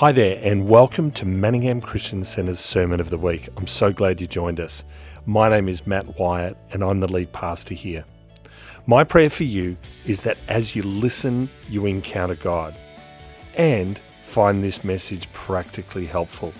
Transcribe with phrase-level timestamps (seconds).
[0.00, 3.50] Hi there, and welcome to Manningham Christian Centre's Sermon of the Week.
[3.58, 4.82] I'm so glad you joined us.
[5.26, 8.06] My name is Matt Wyatt, and I'm the lead pastor here.
[8.86, 9.76] My prayer for you
[10.06, 12.74] is that as you listen, you encounter God
[13.56, 16.54] and find this message practically helpful.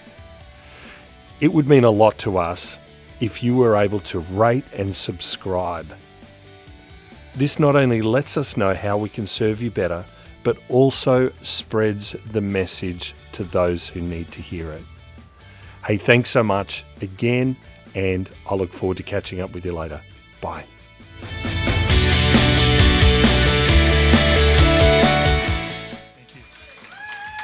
[1.41, 2.79] It would mean a lot to us
[3.20, 5.91] if you were able to rate and subscribe.
[7.36, 10.04] This not only lets us know how we can serve you better,
[10.43, 14.82] but also spreads the message to those who need to hear it.
[15.86, 17.57] Hey, thanks so much again,
[17.94, 20.00] and I look forward to catching up with you later.
[20.40, 20.64] Bye.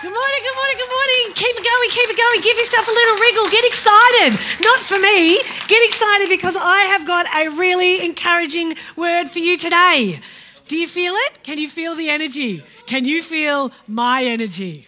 [0.02, 1.32] Good morning, good morning, good morning.
[1.34, 2.40] Keep it going, keep it going.
[2.42, 3.48] Give yourself a little wriggle.
[3.50, 4.38] Get excited.
[4.60, 5.40] Not for me.
[5.68, 10.20] Get excited because I have got a really encouraging word for you today.
[10.68, 11.42] Do you feel it?
[11.42, 12.64] Can you feel the energy?
[12.86, 14.86] Can you feel my energy?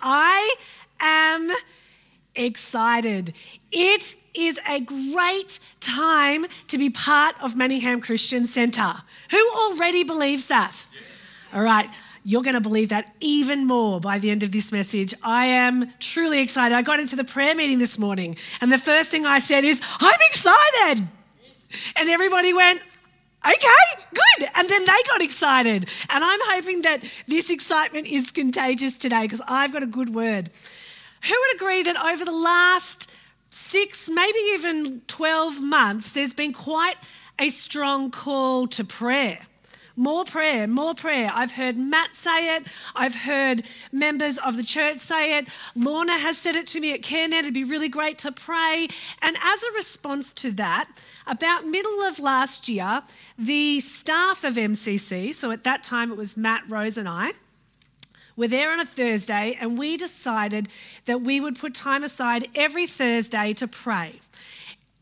[0.00, 0.54] I
[1.00, 1.50] am
[2.34, 3.34] excited.
[3.72, 8.94] It is a great time to be part of Manningham Christian Centre.
[9.30, 10.86] Who already believes that?
[11.52, 11.88] All right.
[12.22, 15.14] You're going to believe that even more by the end of this message.
[15.22, 16.74] I am truly excited.
[16.74, 19.80] I got into the prayer meeting this morning, and the first thing I said is,
[19.98, 21.08] I'm excited.
[21.96, 22.80] And everybody went,
[23.44, 24.48] okay, good.
[24.54, 25.88] And then they got excited.
[26.08, 30.50] And I'm hoping that this excitement is contagious today because I've got a good word.
[31.24, 33.10] Who would agree that over the last
[33.50, 36.96] six, maybe even 12 months, there's been quite
[37.38, 39.40] a strong call to prayer?
[40.00, 41.30] More prayer, more prayer.
[41.34, 42.64] I've heard Matt say it.
[42.96, 45.46] I've heard members of the church say it.
[45.76, 47.40] Lorna has said it to me at CareNet.
[47.40, 48.88] It'd be really great to pray.
[49.20, 50.86] And as a response to that,
[51.26, 53.02] about middle of last year,
[53.36, 57.32] the staff of MCC, so at that time it was Matt, Rose, and I,
[58.36, 60.70] were there on a Thursday, and we decided
[61.04, 64.20] that we would put time aside every Thursday to pray.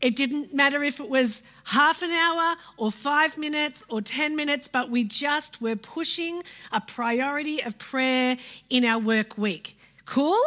[0.01, 4.69] It didn't matter if it was half an hour or five minutes or 10 minutes,
[4.69, 8.37] but we just were pushing a priority of prayer
[8.69, 9.77] in our work week.
[10.05, 10.41] Cool?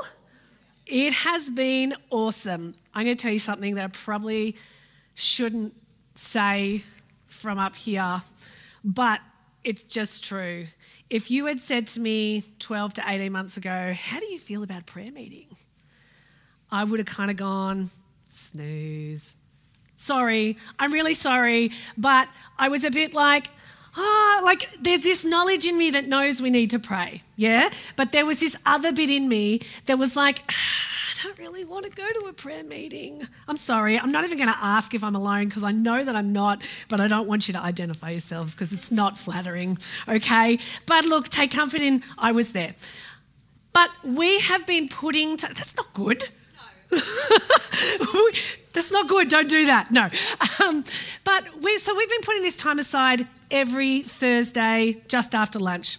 [0.86, 2.74] It has been awesome.
[2.94, 4.56] I'm going to tell you something that I probably
[5.14, 5.74] shouldn't
[6.14, 6.84] say
[7.26, 8.22] from up here,
[8.82, 9.20] but
[9.64, 10.66] it's just true.
[11.10, 14.62] If you had said to me 12 to 18 months ago, How do you feel
[14.62, 15.46] about prayer meeting?
[16.70, 17.90] I would have kind of gone,
[18.30, 19.36] Snooze
[20.02, 23.50] sorry, I'm really sorry, but I was a bit like,
[23.96, 27.70] oh, like there's this knowledge in me that knows we need to pray, yeah?
[27.94, 31.64] But there was this other bit in me that was like, ah, I don't really
[31.64, 33.22] want to go to a prayer meeting.
[33.46, 36.16] I'm sorry, I'm not even going to ask if I'm alone because I know that
[36.16, 40.58] I'm not, but I don't want you to identify yourselves because it's not flattering, okay?
[40.86, 42.74] But look, take comfort in I was there.
[43.72, 46.28] But we have been putting, to, that's not good.
[48.72, 49.28] That's not good.
[49.28, 49.90] Don't do that.
[49.90, 50.08] No.
[50.62, 50.84] Um,
[51.24, 55.98] but we, so we've been putting this time aside every Thursday just after lunch.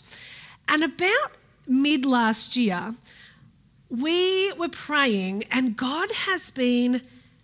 [0.68, 1.32] And about
[1.68, 2.96] mid last year,
[3.90, 7.02] we were praying, and God has been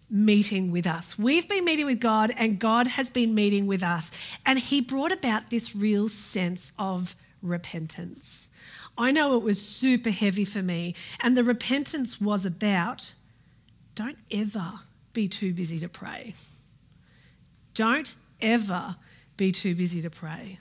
[0.09, 1.19] meeting with us.
[1.19, 4.09] We've been meeting with God, and God has been meeting with us.
[4.45, 8.49] And He brought about this real sense of repentance.
[8.97, 13.13] I know it was super heavy for me, and the repentance was about
[13.95, 14.79] don't ever
[15.13, 16.33] be too busy to pray.
[17.73, 18.95] Don't ever
[19.37, 20.59] be too busy to pray.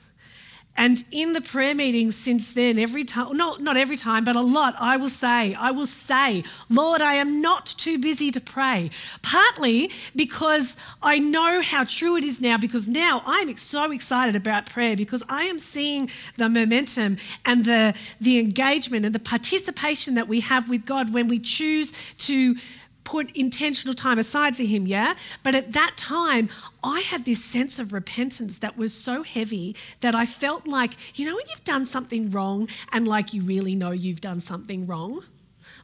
[0.78, 4.40] And in the prayer meetings since then, every time, not, not every time, but a
[4.40, 8.92] lot, I will say, I will say, Lord, I am not too busy to pray.
[9.20, 14.66] Partly because I know how true it is now, because now I'm so excited about
[14.66, 20.28] prayer because I am seeing the momentum and the, the engagement and the participation that
[20.28, 22.54] we have with God when we choose to
[23.08, 25.14] put intentional time aside for him, yeah?
[25.42, 26.50] But at that time,
[26.84, 31.24] I had this sense of repentance that was so heavy that I felt like, you
[31.24, 35.24] know, when you've done something wrong and like you really know you've done something wrong?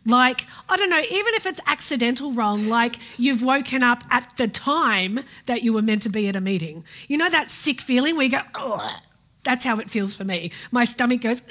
[0.05, 4.47] Like, I don't know, even if it's accidental wrong, like you've woken up at the
[4.47, 6.85] time that you were meant to be at a meeting.
[7.09, 9.01] You know that sick feeling where you go, Ugh
[9.45, 10.51] that's how it feels for me.
[10.71, 11.43] My stomach goes,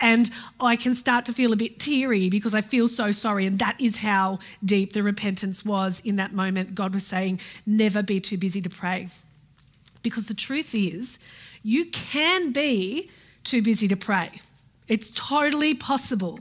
[0.00, 3.46] and I can start to feel a bit teary because I feel so sorry.
[3.46, 6.74] And that is how deep the repentance was in that moment.
[6.74, 9.08] God was saying, never be too busy to pray.
[10.02, 11.18] Because the truth is,
[11.62, 13.10] you can be
[13.44, 14.40] too busy to pray.
[14.88, 16.40] It's totally possible.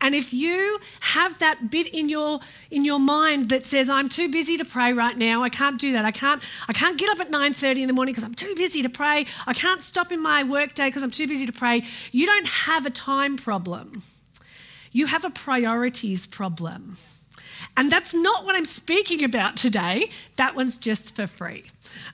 [0.00, 2.40] And if you have that bit in your
[2.70, 5.92] in your mind that says I'm too busy to pray right now, I can't do
[5.94, 6.04] that.
[6.04, 8.82] I can't I can't get up at 9:30 in the morning because I'm too busy
[8.82, 9.24] to pray.
[9.46, 11.82] I can't stop in my work day because I'm too busy to pray.
[12.12, 14.02] You don't have a time problem.
[14.92, 16.96] you have a priorities problem.
[17.76, 20.10] And that's not what I'm speaking about today.
[20.36, 21.64] That one's just for free.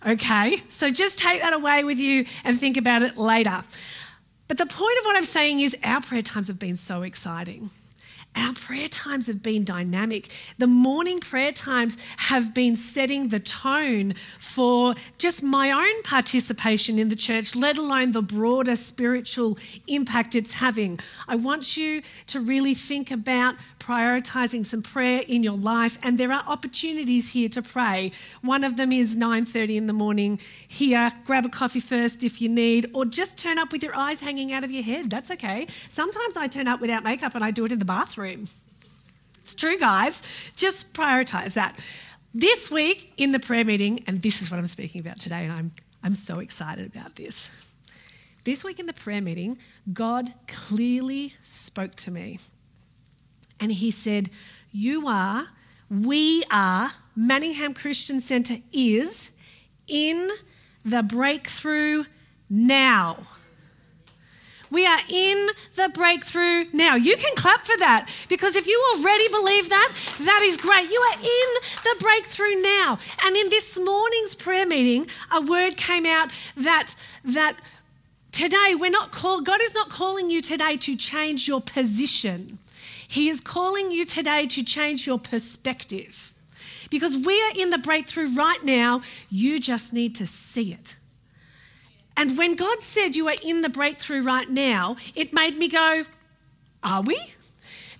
[0.04, 0.62] Okay?
[0.68, 3.62] So just take that away with you and think about it later.
[4.52, 7.70] But the point of what I'm saying is our prayer times have been so exciting.
[8.36, 10.28] Our prayer times have been dynamic.
[10.58, 17.08] The morning prayer times have been setting the tone for just my own participation in
[17.08, 19.56] the church, let alone the broader spiritual
[19.86, 21.00] impact it's having.
[21.26, 26.32] I want you to really think about prioritizing some prayer in your life and there
[26.32, 28.12] are opportunities here to pray.
[28.40, 30.38] One of them is 9.30 in the morning.
[30.68, 34.20] Here grab a coffee first if you need or just turn up with your eyes
[34.20, 35.10] hanging out of your head.
[35.10, 35.66] That's okay.
[35.88, 38.46] Sometimes i turn up without makeup and i do it in the bathroom.
[39.40, 40.22] It's true guys.
[40.56, 41.80] Just prioritize that.
[42.32, 45.52] This week in the prayer meeting and this is what i'm speaking about today and
[45.52, 45.72] i'm,
[46.04, 47.50] I'm so excited about this.
[48.44, 49.58] This week in the prayer meeting
[49.92, 52.38] god clearly spoke to me
[53.62, 54.28] and he said,
[54.72, 55.46] You are,
[55.88, 59.30] we are, Manningham Christian Centre is
[59.86, 60.30] in
[60.84, 62.04] the breakthrough
[62.50, 63.28] now.
[64.68, 66.96] We are in the breakthrough now.
[66.96, 70.90] You can clap for that because if you already believe that, that is great.
[70.90, 72.98] You are in the breakthrough now.
[73.22, 77.56] And in this morning's prayer meeting, a word came out that that
[78.32, 82.58] today we're not called God is not calling you today to change your position.
[83.12, 86.32] He is calling you today to change your perspective.
[86.88, 90.96] Because we are in the breakthrough right now, you just need to see it.
[92.16, 96.04] And when God said you are in the breakthrough right now, it made me go,
[96.82, 97.20] Are we?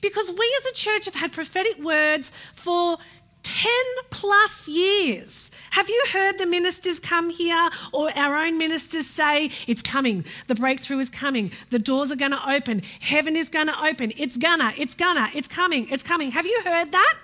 [0.00, 2.96] Because we as a church have had prophetic words for
[3.42, 3.72] 10
[4.10, 5.50] plus years.
[5.70, 10.54] Have you heard the ministers come here or our own ministers say, It's coming, the
[10.54, 14.36] breakthrough is coming, the doors are going to open, heaven is going to open, it's
[14.36, 16.30] gonna, it's gonna, it's coming, it's coming.
[16.32, 17.14] Have you heard that?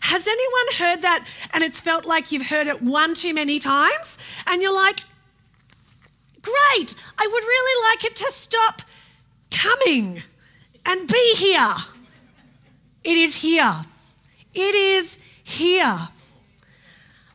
[0.00, 4.18] Has anyone heard that and it's felt like you've heard it one too many times?
[4.46, 5.00] And you're like,
[6.42, 8.82] Great, I would really like it to stop
[9.50, 10.22] coming
[10.84, 11.74] and be here.
[13.02, 13.82] It is here.
[14.54, 16.08] It is here.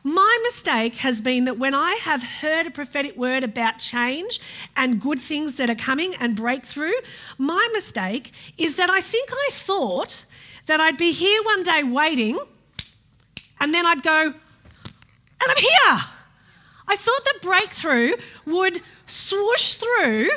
[0.04, 4.38] My mistake has been that when I have heard a prophetic word about change
[4.76, 6.92] and good things that are coming and breakthrough,
[7.38, 10.26] my mistake is that I think I thought
[10.66, 12.38] that I'd be here one day waiting
[13.60, 14.34] and then I'd go, and
[15.40, 16.04] I'm here.
[16.88, 20.30] I thought the breakthrough would swoosh through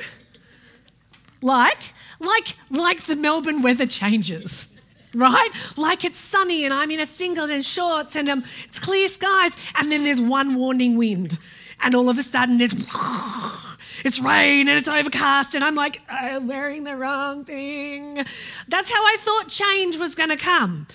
[1.41, 4.67] like, like, like the Melbourne weather changes
[5.15, 5.49] right?
[5.77, 9.55] Like it's sunny and I'm in a singlet and shorts and um, it's clear skies,
[9.75, 11.37] and then there's one warning wind,
[11.81, 12.73] and all of a sudden it's
[14.03, 18.23] it's rain and it's overcast, and I'm like, I'm wearing the wrong thing.
[18.67, 20.87] That's how I thought change was going to come.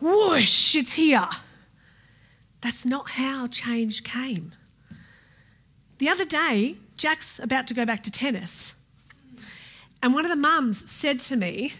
[0.00, 1.28] Whoosh, it's here.
[2.60, 4.54] That's not how change came.
[5.98, 8.74] The other day, Jack's about to go back to tennis.
[10.02, 11.74] And one of the mums said to me,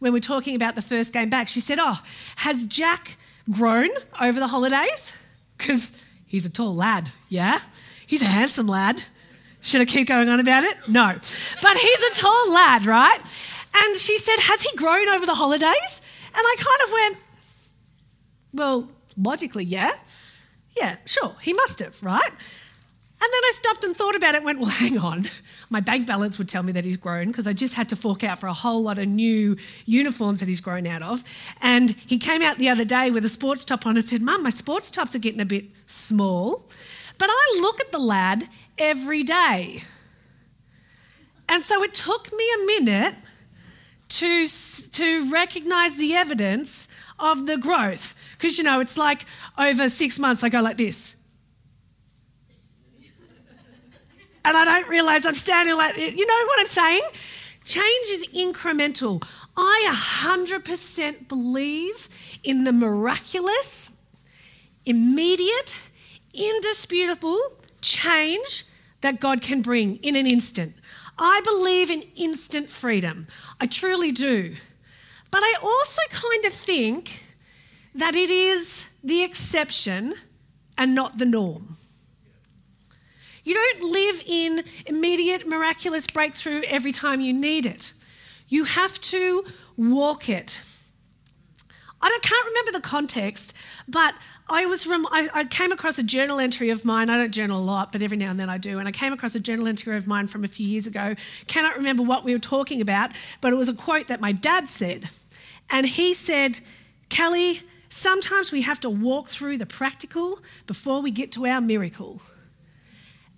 [0.00, 1.98] when we're talking about the first game back, she said, Oh,
[2.36, 3.16] has Jack
[3.50, 5.12] grown over the holidays?
[5.56, 5.92] Because
[6.26, 7.60] he's a tall lad, yeah?
[8.06, 9.04] He's a handsome lad.
[9.60, 10.76] Should I keep going on about it?
[10.88, 11.14] No.
[11.62, 13.20] But he's a tall lad, right?
[13.74, 16.00] And she said, Has he grown over the holidays?
[16.34, 17.16] And I kind of went,
[18.52, 19.92] Well, logically, yeah.
[20.76, 22.32] Yeah, sure, he must have, right?
[23.22, 25.28] And then I stopped and thought about it went, well, hang on.
[25.72, 28.24] My bank balance would tell me that he's grown because I just had to fork
[28.24, 31.22] out for a whole lot of new uniforms that he's grown out of.
[31.62, 34.42] And he came out the other day with a sports top on and said, Mum,
[34.42, 36.68] my sports tops are getting a bit small.
[37.18, 38.48] But I look at the lad
[38.78, 39.84] every day.
[41.48, 43.14] And so it took me a minute
[44.08, 48.14] to, to recognize the evidence of the growth.
[48.32, 49.24] Because, you know, it's like
[49.56, 51.14] over six months, I go like this.
[54.44, 57.02] And I don't realize I'm standing like, you know what I'm saying?
[57.64, 59.22] Change is incremental.
[59.56, 62.08] I 100% believe
[62.42, 63.90] in the miraculous,
[64.86, 65.76] immediate,
[66.32, 67.38] indisputable
[67.82, 68.64] change
[69.00, 70.74] that God can bring in an instant.
[71.18, 73.26] I believe in instant freedom.
[73.60, 74.56] I truly do.
[75.30, 77.24] But I also kind of think
[77.94, 80.14] that it is the exception
[80.78, 81.76] and not the norm.
[83.44, 87.92] You don't live in immediate miraculous breakthrough every time you need it.
[88.48, 89.44] You have to
[89.76, 90.60] walk it.
[92.02, 93.54] I can't remember the context,
[93.86, 94.14] but
[94.48, 97.08] I was rem- I, I, came across a journal entry of mine.
[97.08, 98.78] I don't journal a lot, but every now and then I do.
[98.78, 101.14] And I came across a journal entry of mine from a few years ago.
[101.46, 104.68] Cannot remember what we were talking about, but it was a quote that my dad
[104.68, 105.08] said.
[105.68, 106.60] And he said,
[107.10, 112.20] Kelly, sometimes we have to walk through the practical before we get to our miracle.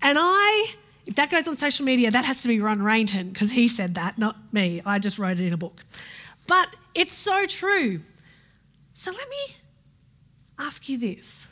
[0.02, 0.75] And I,
[1.06, 3.94] if that goes on social media, that has to be Ron Rainton because he said
[3.94, 4.82] that, not me.
[4.85, 5.80] I just wrote it in a book.
[6.47, 8.00] But it's so true.
[8.94, 9.56] So let me
[10.59, 11.47] ask you this.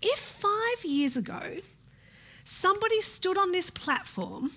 [0.00, 1.58] If five years ago,
[2.44, 4.52] somebody stood on this platform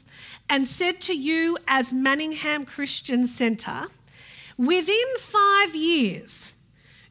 [0.49, 3.87] and said to you, as Manningham Christian Centre,
[4.57, 6.53] within five years,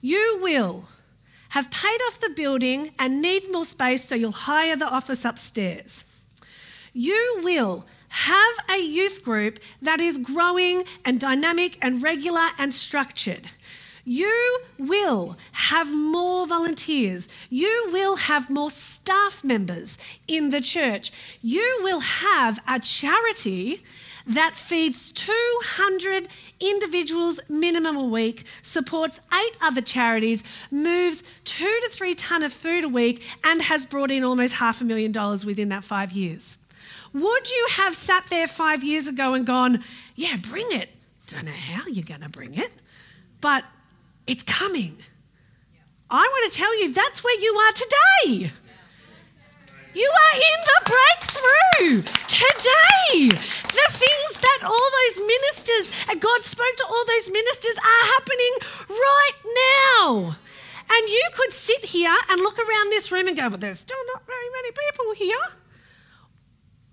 [0.00, 0.84] you will
[1.50, 6.04] have paid off the building and need more space, so you'll hire the office upstairs.
[6.98, 13.50] You will have a youth group that is growing and dynamic and regular and structured.
[14.02, 17.28] You will have more volunteers.
[17.50, 21.12] You will have more staff members in the church.
[21.42, 23.82] You will have a charity
[24.26, 26.28] that feeds 200
[26.60, 32.84] individuals minimum a week, supports eight other charities, moves two to three tonne of food
[32.84, 36.56] a week, and has brought in almost half a million dollars within that five years.
[37.16, 39.82] Would you have sat there five years ago and gone,
[40.16, 40.90] Yeah, bring it?
[41.28, 42.70] Don't know how you're going to bring it,
[43.40, 43.64] but
[44.26, 44.98] it's coming.
[46.10, 48.52] I want to tell you that's where you are today.
[49.94, 53.28] You are in the breakthrough today.
[53.30, 58.54] The things that all those ministers, and God spoke to all those ministers, are happening
[58.90, 59.38] right
[59.96, 60.36] now.
[60.90, 64.04] And you could sit here and look around this room and go, but there's still
[64.12, 65.65] not very many people here.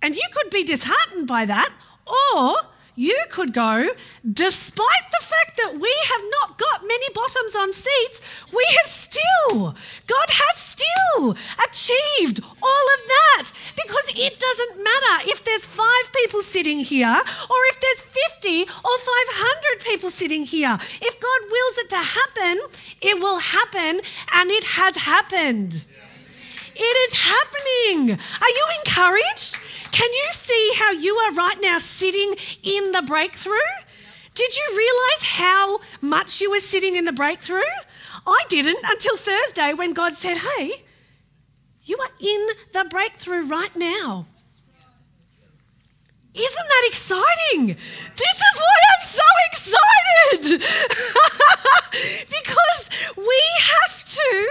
[0.04, 1.72] And you could be disheartened by that,
[2.06, 2.58] or
[2.96, 3.88] you could go,
[4.30, 8.20] despite the fact that we have not got many bottoms on seats,
[8.54, 13.52] we have still, God has still achieved all of that.
[13.76, 18.68] Because it doesn't matter if there's five people sitting here or if there's 50 or
[18.68, 20.78] 500 people sitting here.
[21.02, 22.60] If God wills it to happen,
[23.02, 24.02] it will happen,
[24.34, 25.86] and it has happened.
[26.76, 28.12] It is happening.
[28.12, 29.60] Are you encouraged?
[29.92, 33.60] Can you see how you are right now sitting in the breakthrough?
[34.36, 37.62] Did you realize how much you were sitting in the breakthrough?
[38.26, 40.72] I didn't until Thursday when God said, Hey,
[41.84, 44.26] you are in the breakthrough right now.
[46.34, 47.68] Isn't that exciting?
[48.16, 50.62] This is why I'm so excited.
[52.28, 54.50] because we have to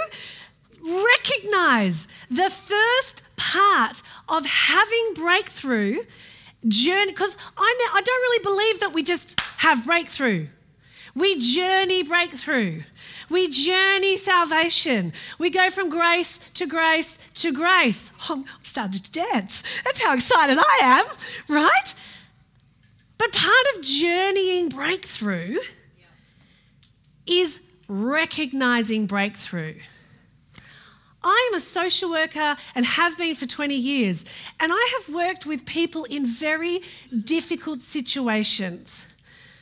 [1.22, 5.98] recognize the first part of having breakthrough
[6.66, 10.48] journey because I, I don't really believe that we just have breakthrough.
[11.14, 12.82] We journey breakthrough.
[13.28, 15.12] We journey salvation.
[15.38, 18.10] We go from grace to grace to grace.
[18.28, 19.62] Oh, i'm starting to dance.
[19.84, 21.06] That's how excited i am
[21.48, 21.94] right?
[23.18, 25.58] But part of journeying breakthrough
[27.26, 29.74] is recognizing breakthrough
[31.24, 34.24] I am a social worker and have been for 20 years,
[34.58, 36.82] and I have worked with people in very
[37.24, 39.06] difficult situations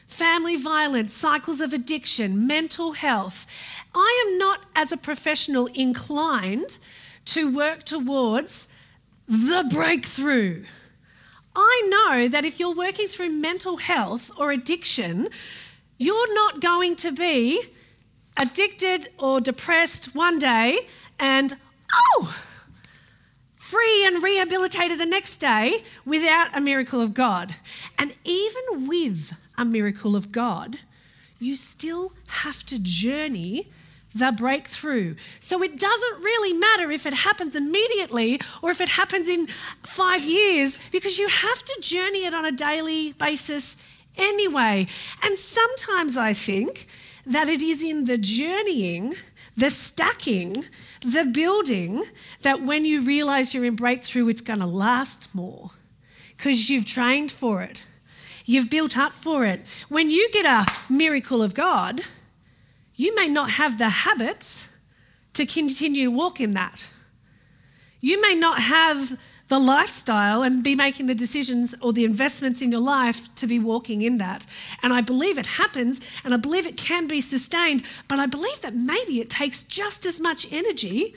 [0.07, 3.47] family violence, cycles of addiction, mental health.
[3.95, 6.79] I am not, as a professional, inclined
[7.26, 8.67] to work towards
[9.29, 10.64] the breakthrough.
[11.55, 15.29] I know that if you're working through mental health or addiction,
[15.97, 17.62] you're not going to be
[18.37, 20.88] addicted or depressed one day
[21.21, 21.57] and
[21.93, 22.35] oh,
[23.57, 27.55] free and rehabilitated the next day without a miracle of God.
[27.97, 30.81] And even with a miracle of God,
[31.39, 33.69] you still have to journey
[34.15, 35.15] the breakthrough.
[35.39, 39.47] So it doesn't really matter if it happens immediately or if it happens in
[39.85, 43.77] five years because you have to journey it on a daily basis
[44.17, 44.89] anyway.
[45.23, 46.89] And sometimes I think
[47.25, 49.15] that it is in the journeying,
[49.61, 50.64] the stacking,
[51.02, 52.02] the building
[52.40, 55.71] that when you realize you're in breakthrough, it's going to last more
[56.37, 57.85] because you've trained for it.
[58.47, 59.61] You've built up for it.
[59.90, 62.00] When you get a miracle of God,
[62.95, 64.67] you may not have the habits
[65.35, 66.87] to continue to walk in that.
[68.00, 69.19] You may not have
[69.50, 73.59] the lifestyle and be making the decisions or the investments in your life to be
[73.59, 74.47] walking in that.
[74.80, 78.61] And I believe it happens and I believe it can be sustained, but I believe
[78.61, 81.16] that maybe it takes just as much energy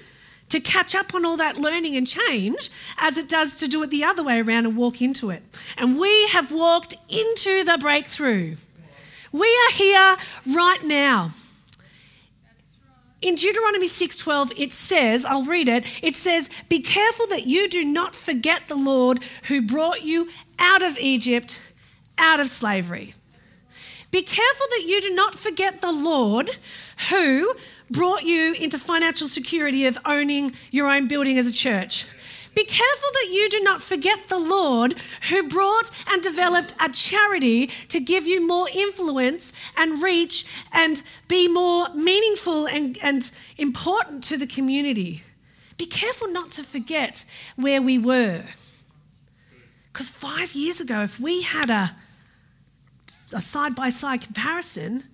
[0.49, 3.91] to catch up on all that learning and change as it does to do it
[3.91, 5.43] the other way around and walk into it.
[5.77, 8.55] And we have walked into the breakthrough.
[9.31, 11.33] We are here right now
[13.23, 15.85] in Deuteronomy 6:12 it says, I'll read it.
[16.01, 20.83] It says, "Be careful that you do not forget the Lord who brought you out
[20.83, 21.59] of Egypt,
[22.17, 23.15] out of slavery."
[24.11, 26.57] Be careful that you do not forget the Lord
[27.09, 27.55] who
[27.89, 32.05] brought you into financial security of owning your own building as a church.
[32.55, 34.95] Be careful that you do not forget the Lord
[35.29, 41.47] who brought and developed a charity to give you more influence and reach and be
[41.47, 45.23] more meaningful and, and important to the community.
[45.77, 48.43] Be careful not to forget where we were.
[49.91, 51.95] Because five years ago, if we had a,
[53.31, 55.05] a side by side comparison,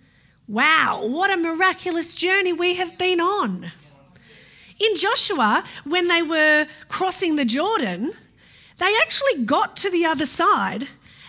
[0.48, 3.72] wow, what a miraculous journey we have been on.
[4.79, 8.13] In Joshua, when they were crossing the Jordan,
[8.77, 10.88] they actually got to the other side,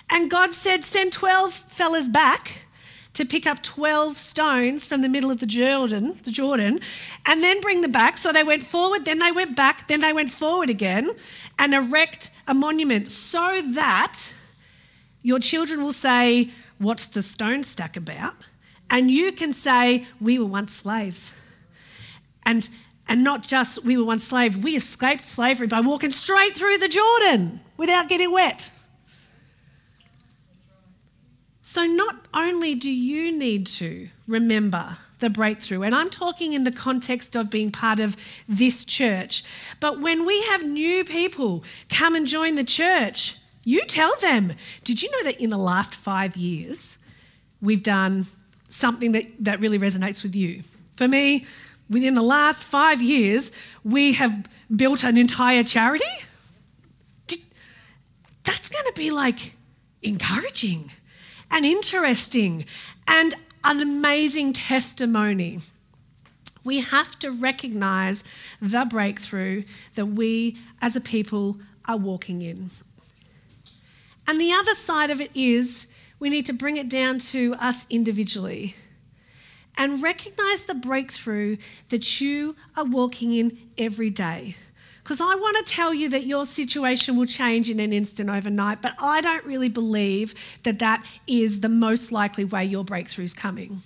[0.09, 2.67] and God said, Send 12 fellas back
[3.13, 6.81] to pick up 12 stones from the middle of the Jordan, the Jordan,
[7.27, 8.17] and then bring them back.
[8.17, 11.11] So they went forward, then they went back, then they went forward again,
[11.59, 14.33] and erect a monument so that
[15.23, 18.35] your children will say, What's the stone stack about?
[18.89, 21.33] And you can say, We were once slaves.
[22.45, 22.69] And
[23.11, 26.89] and not just we were once slaves, we escaped slavery by walking straight through the
[26.89, 28.71] Jordan without getting wet.
[31.61, 36.71] So, not only do you need to remember the breakthrough, and I'm talking in the
[36.71, 38.17] context of being part of
[38.49, 39.43] this church,
[39.81, 44.53] but when we have new people come and join the church, you tell them,
[44.85, 46.97] did you know that in the last five years,
[47.61, 48.27] we've done
[48.69, 50.63] something that, that really resonates with you?
[50.97, 51.47] For me,
[51.91, 53.51] within the last five years,
[53.85, 56.05] we have built an entire charity?
[58.45, 59.57] That's going to be like
[60.01, 60.93] encouraging
[61.51, 62.65] and interesting
[63.07, 65.61] and an amazing testimony.
[66.63, 68.23] We have to recognize
[68.63, 72.71] the breakthrough that we as a people are walking in.
[74.27, 75.87] And the other side of it is
[76.21, 78.77] we need to bring it down to us individually
[79.77, 81.57] and recognize the breakthrough
[81.89, 84.57] that you are walking in every day.
[85.03, 88.83] Because I want to tell you that your situation will change in an instant overnight,
[88.83, 93.35] but I don't really believe that that is the most likely way your breakthrough is
[93.35, 93.83] coming.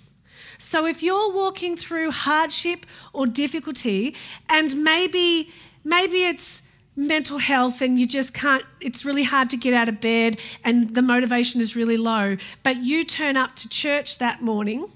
[0.57, 4.15] So if you're walking through hardship or difficulty,
[4.49, 5.51] and maybe
[5.83, 6.61] maybe it's
[6.95, 10.95] mental health and you just can't it's really hard to get out of bed and
[10.95, 14.89] the motivation is really low but you turn up to church that morning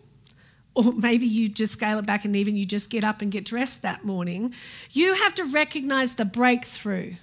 [0.76, 3.46] or maybe you just scale it back and even you just get up and get
[3.46, 4.54] dressed that morning,
[4.92, 7.16] you have to recognize the breakthrough.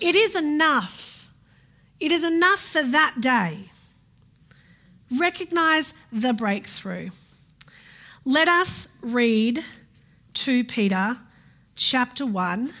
[0.00, 1.28] It is enough.
[2.00, 3.70] It is enough for that day.
[5.16, 7.10] Recognize the breakthrough.
[8.24, 9.64] Let us read
[10.34, 11.16] 2 Peter
[11.76, 12.72] chapter 1, and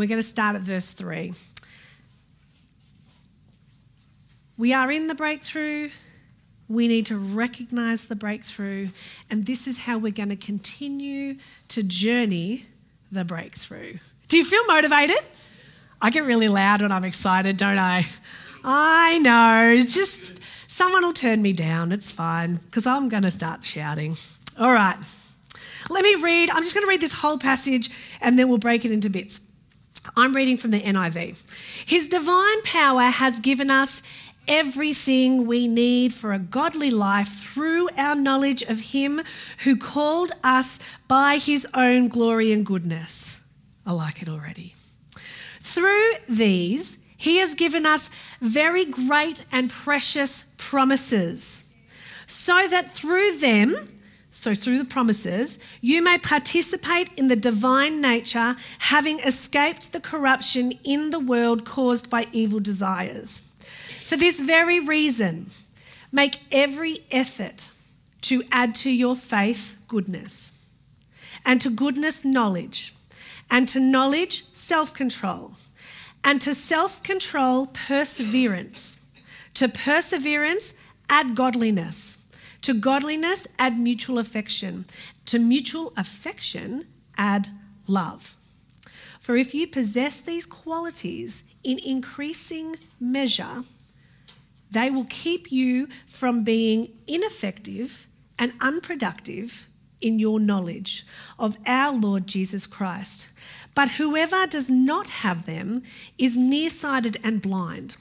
[0.00, 1.32] we're going to start at verse 3.
[4.58, 5.90] We are in the breakthrough.
[6.68, 8.88] We need to recognize the breakthrough,
[9.30, 11.36] and this is how we're going to continue
[11.68, 12.66] to journey
[13.12, 13.98] the breakthrough.
[14.28, 15.18] Do you feel motivated?
[16.00, 18.06] I get really loud when I'm excited, don't I?
[18.64, 19.80] I know.
[19.86, 20.34] Just
[20.66, 21.92] someone will turn me down.
[21.92, 24.16] It's fine because I'm going to start shouting.
[24.58, 24.96] All right.
[25.88, 26.50] Let me read.
[26.50, 29.40] I'm just going to read this whole passage and then we'll break it into bits.
[30.16, 31.42] I'm reading from the NIV.
[31.84, 34.02] His divine power has given us
[34.48, 39.22] everything we need for a godly life through our knowledge of Him
[39.64, 40.78] who called us
[41.08, 43.38] by His own glory and goodness.
[43.84, 44.74] I like it already.
[45.60, 51.62] Through these, He has given us very great and precious promises,
[52.26, 53.76] so that through them,
[54.32, 60.72] so through the promises, you may participate in the divine nature, having escaped the corruption
[60.84, 63.42] in the world caused by evil desires.
[64.04, 65.50] For this very reason,
[66.12, 67.70] make every effort
[68.22, 70.52] to add to your faith goodness,
[71.44, 72.94] and to goodness, knowledge,
[73.50, 75.52] and to knowledge, self control,
[76.24, 78.98] and to self control, perseverance.
[79.54, 80.74] To perseverance,
[81.08, 82.18] add godliness.
[82.62, 84.86] To godliness, add mutual affection.
[85.26, 87.48] To mutual affection, add
[87.86, 88.36] love.
[89.20, 93.64] For if you possess these qualities in increasing measure,
[94.70, 98.06] they will keep you from being ineffective
[98.38, 99.66] and unproductive
[100.00, 101.04] in your knowledge
[101.40, 103.28] of our Lord Jesus Christ.
[103.74, 105.82] But whoever does not have them
[106.18, 107.96] is nearsighted and blind,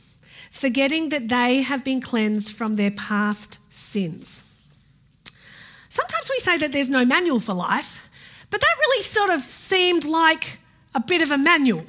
[0.51, 4.43] forgetting that they have been cleansed from their past sins.
[5.89, 8.01] Sometimes we say that there's no manual for life,
[8.51, 10.59] but that really sort of seemed like
[10.93, 11.85] a bit of a manual.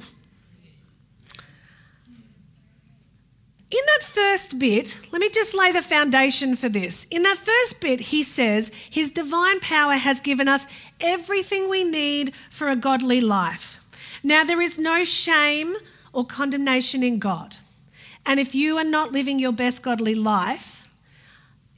[3.69, 7.05] In that first bit, let me just lay the foundation for this.
[7.11, 10.65] In that first bit, he says, His divine power has given us
[11.01, 13.85] everything we need for a godly life.
[14.23, 15.75] Now, there is no shame
[16.13, 17.57] or condemnation in God.
[18.25, 20.87] And if you are not living your best godly life,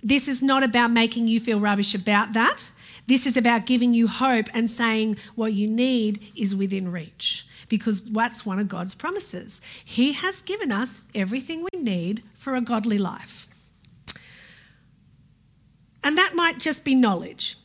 [0.04, 2.70] this is not about making you feel rubbish about that.
[3.08, 8.04] This is about giving you hope and saying what you need is within reach because
[8.04, 9.62] that's one of God's promises.
[9.86, 13.48] He has given us everything we need for a godly life.
[16.04, 17.58] And that might just be knowledge.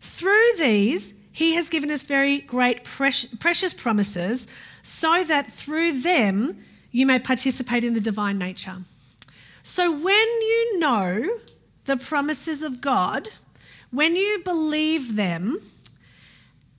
[0.00, 4.46] Through these, He has given us very great, precious promises
[4.82, 8.78] so that through them you may participate in the divine nature.
[9.62, 11.38] So when you know
[11.84, 13.28] the promises of God,
[13.90, 15.60] when you believe them,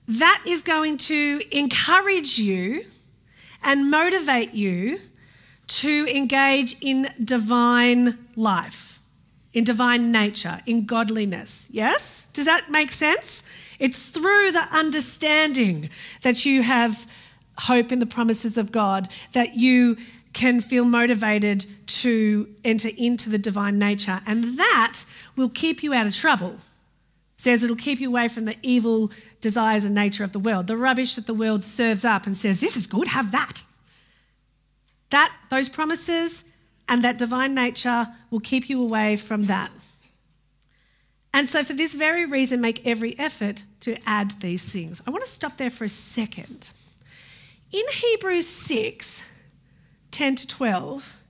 [0.08, 2.84] that is going to encourage you
[3.62, 4.98] and motivate you
[5.68, 9.00] to engage in divine life,
[9.52, 11.68] in divine nature, in godliness.
[11.70, 12.26] Yes?
[12.32, 13.42] Does that make sense?
[13.78, 15.88] It's through the understanding
[16.22, 17.06] that you have
[17.58, 19.96] hope in the promises of God that you
[20.32, 25.04] can feel motivated to enter into the divine nature, and that
[25.36, 26.56] will keep you out of trouble
[27.42, 30.76] says it'll keep you away from the evil desires and nature of the world, the
[30.76, 33.62] rubbish that the world serves up and says, This is good, have that.
[35.10, 36.44] That, those promises
[36.88, 39.72] and that divine nature will keep you away from that.
[41.34, 45.02] And so, for this very reason, make every effort to add these things.
[45.06, 46.70] I want to stop there for a second.
[47.72, 49.22] In Hebrews 6
[50.12, 51.21] 10 to 12,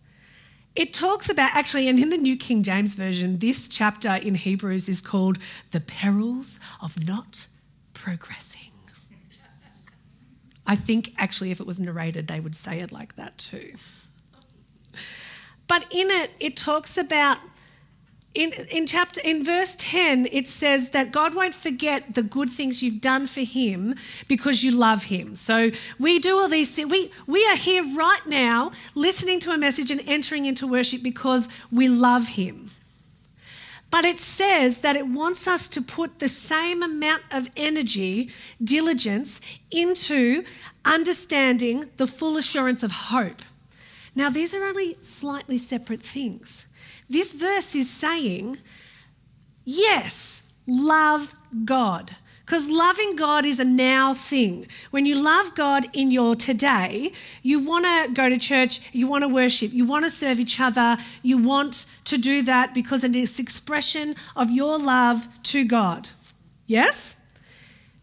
[0.74, 4.88] it talks about, actually, and in the New King James Version, this chapter in Hebrews
[4.88, 5.38] is called
[5.70, 7.46] The Perils of Not
[7.92, 8.60] Progressing.
[10.66, 13.74] I think, actually, if it was narrated, they would say it like that too.
[15.66, 17.38] But in it, it talks about
[18.34, 22.82] in, in chapter in verse 10 it says that god won't forget the good things
[22.82, 23.94] you've done for him
[24.26, 25.36] because you love him.
[25.36, 29.58] So we do all these things we, we are here right now listening to a
[29.58, 32.70] message and entering into worship because we love him.
[33.90, 38.30] But it says that it wants us to put the same amount of energy
[38.64, 39.38] diligence
[39.70, 40.44] into
[40.82, 43.42] understanding the full assurance of hope.
[44.14, 46.64] Now these are only slightly separate things
[47.12, 48.58] this verse is saying,
[49.64, 52.16] yes, love God.
[52.44, 54.66] Because loving God is a now thing.
[54.90, 59.22] When you love God in your today, you want to go to church, you want
[59.22, 63.14] to worship, you want to serve each other, you want to do that because it
[63.14, 66.10] is expression of your love to God.
[66.66, 67.16] Yes?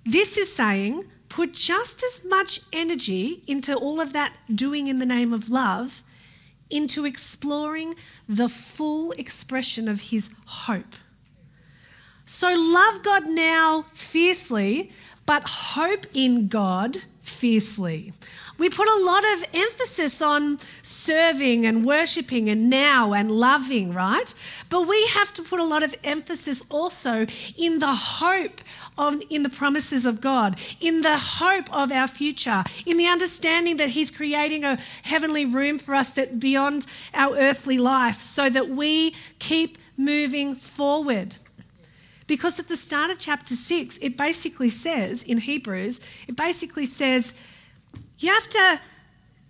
[0.06, 5.06] This is saying put just as much energy into all of that doing in the
[5.06, 6.02] name of love
[6.70, 7.96] into exploring
[8.28, 10.96] the full expression of his hope.
[12.26, 14.92] So love God now fiercely,
[15.26, 18.14] but hope in God fiercely.
[18.58, 24.34] We put a lot of emphasis on serving and worshiping and now and loving, right?
[24.70, 27.26] But we have to put a lot of emphasis also
[27.58, 28.62] in the hope
[29.00, 33.78] of, in the promises of God, in the hope of our future, in the understanding
[33.78, 38.70] that He's creating a heavenly room for us that beyond our earthly life, so that
[38.70, 41.38] we keep moving forward.
[42.28, 47.34] Because at the start of chapter 6, it basically says, in Hebrews, it basically says,
[48.20, 48.82] you have to,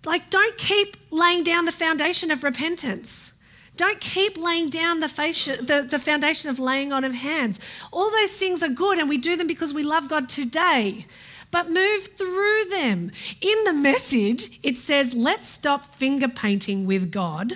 [0.04, 3.32] like, don't keep laying down the foundation of repentance.
[3.80, 7.58] Don't keep laying down the, the, the foundation of laying on of hands.
[7.90, 11.06] All those things are good and we do them because we love God today.
[11.50, 13.10] But move through them.
[13.40, 17.54] In the message, it says, let's stop finger painting with God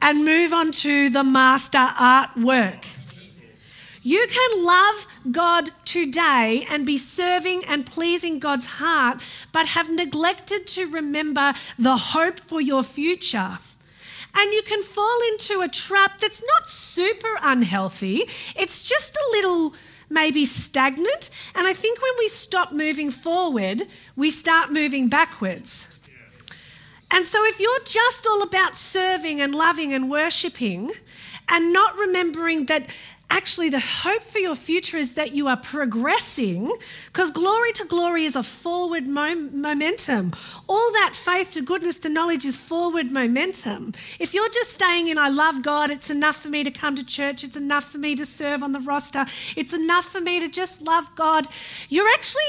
[0.00, 2.86] and move on to the master artwork.
[4.00, 9.20] You can love God today and be serving and pleasing God's heart,
[9.52, 13.58] but have neglected to remember the hope for your future.
[14.34, 18.24] And you can fall into a trap that's not super unhealthy,
[18.56, 19.74] it's just a little
[20.10, 21.30] maybe stagnant.
[21.54, 23.82] And I think when we stop moving forward,
[24.16, 25.88] we start moving backwards.
[27.10, 30.90] And so, if you're just all about serving and loving and worshipping
[31.48, 32.86] and not remembering that
[33.30, 36.72] actually the hope for your future is that you are progressing
[37.06, 40.32] because glory to glory is a forward momentum.
[40.66, 43.92] All that faith to goodness to knowledge is forward momentum.
[44.18, 47.04] If you're just staying in, I love God, it's enough for me to come to
[47.04, 50.48] church, it's enough for me to serve on the roster, it's enough for me to
[50.48, 51.48] just love God,
[51.88, 52.42] you're actually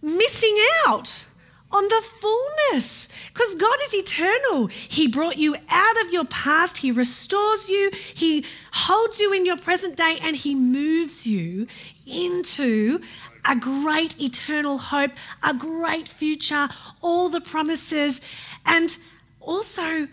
[0.00, 0.56] missing
[0.86, 1.24] out
[1.72, 4.66] on the fullness because God is eternal.
[4.66, 9.56] He brought you out of your past, He restores you, He holds you in your
[9.56, 11.66] present day, and He moves you
[12.06, 13.00] into
[13.44, 16.68] a great eternal hope, a great future,
[17.00, 18.20] all the promises,
[18.64, 18.96] and
[19.40, 20.08] also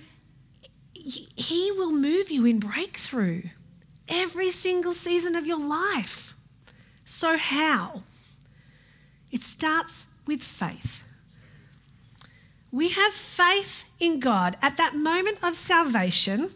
[0.93, 3.43] He will move you in breakthrough
[4.07, 6.35] every single season of your life.
[7.05, 8.03] So, how?
[9.31, 11.03] It starts with faith.
[12.71, 14.57] We have faith in God.
[14.61, 16.51] At that moment of salvation,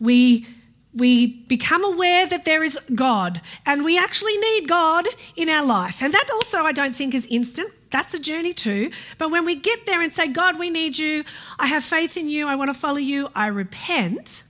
[0.00, 0.46] we,
[0.92, 6.02] we become aware that there is God and we actually need God in our life.
[6.02, 7.70] And that also, I don't think, is instant.
[7.90, 8.90] That's a journey too.
[9.18, 11.24] But when we get there and say, God, we need you,
[11.58, 14.42] I have faith in you, I want to follow you, I repent,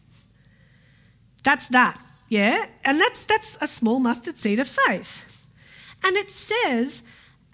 [1.42, 2.00] that's that.
[2.28, 2.66] Yeah?
[2.84, 5.46] And that's, that's a small mustard seed of faith.
[6.04, 7.02] And it says,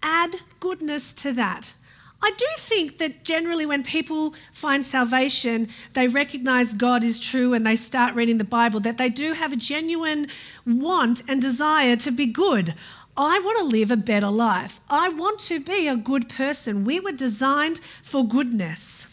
[0.02, 1.72] add goodness to that.
[2.20, 7.64] I do think that generally, when people find salvation, they recognize God is true and
[7.64, 10.28] they start reading the Bible, that they do have a genuine
[10.66, 12.74] want and desire to be good.
[13.16, 14.80] I want to live a better life.
[14.88, 16.84] I want to be a good person.
[16.84, 19.06] We were designed for goodness.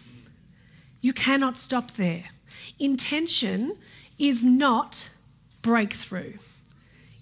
[1.02, 2.26] You cannot stop there.
[2.80, 3.78] Intention
[4.18, 5.10] is not
[5.62, 6.34] breakthrough.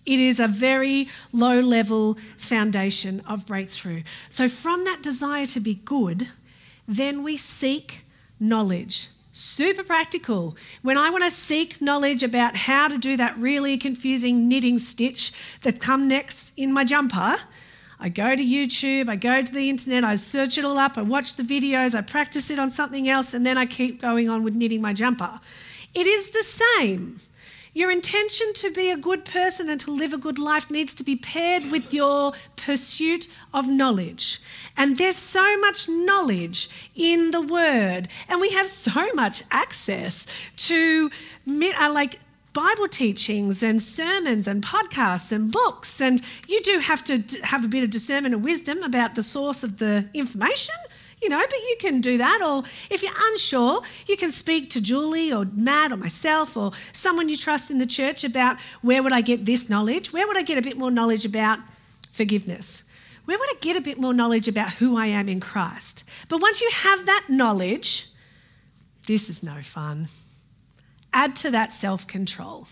[0.05, 4.03] It is a very low level foundation of breakthrough.
[4.29, 6.27] So, from that desire to be good,
[6.87, 8.05] then we seek
[8.39, 9.09] knowledge.
[9.31, 10.55] Super practical.
[10.83, 15.31] When I want to seek knowledge about how to do that really confusing knitting stitch
[15.61, 17.37] that come next in my jumper,
[17.99, 21.01] I go to YouTube, I go to the internet, I search it all up, I
[21.01, 24.43] watch the videos, I practice it on something else, and then I keep going on
[24.43, 25.39] with knitting my jumper.
[25.93, 27.19] It is the same.
[27.75, 31.03] Your intention to be a good person and to live a good life needs to
[31.03, 34.39] be paired with your pursuit of knowledge.
[34.77, 41.09] And there's so much knowledge in the Word, and we have so much access to
[41.47, 42.19] uh, like
[42.53, 45.99] Bible teachings and sermons and podcasts and books.
[45.99, 49.63] And you do have to have a bit of discernment and wisdom about the source
[49.63, 50.75] of the information
[51.23, 52.41] you know, but you can do that.
[52.41, 57.29] Or if you're unsure, you can speak to Julie or Matt or myself or someone
[57.29, 60.11] you trust in the church about where would I get this knowledge?
[60.11, 61.59] Where would I get a bit more knowledge about
[62.11, 62.83] forgiveness?
[63.25, 66.03] Where would I get a bit more knowledge about who I am in Christ?
[66.27, 68.09] But once you have that knowledge,
[69.07, 70.09] this is no fun.
[71.13, 72.67] Add to that self control.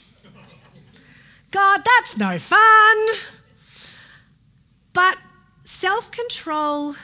[1.52, 3.08] God, that's no fun.
[4.92, 5.18] But
[5.64, 6.96] self control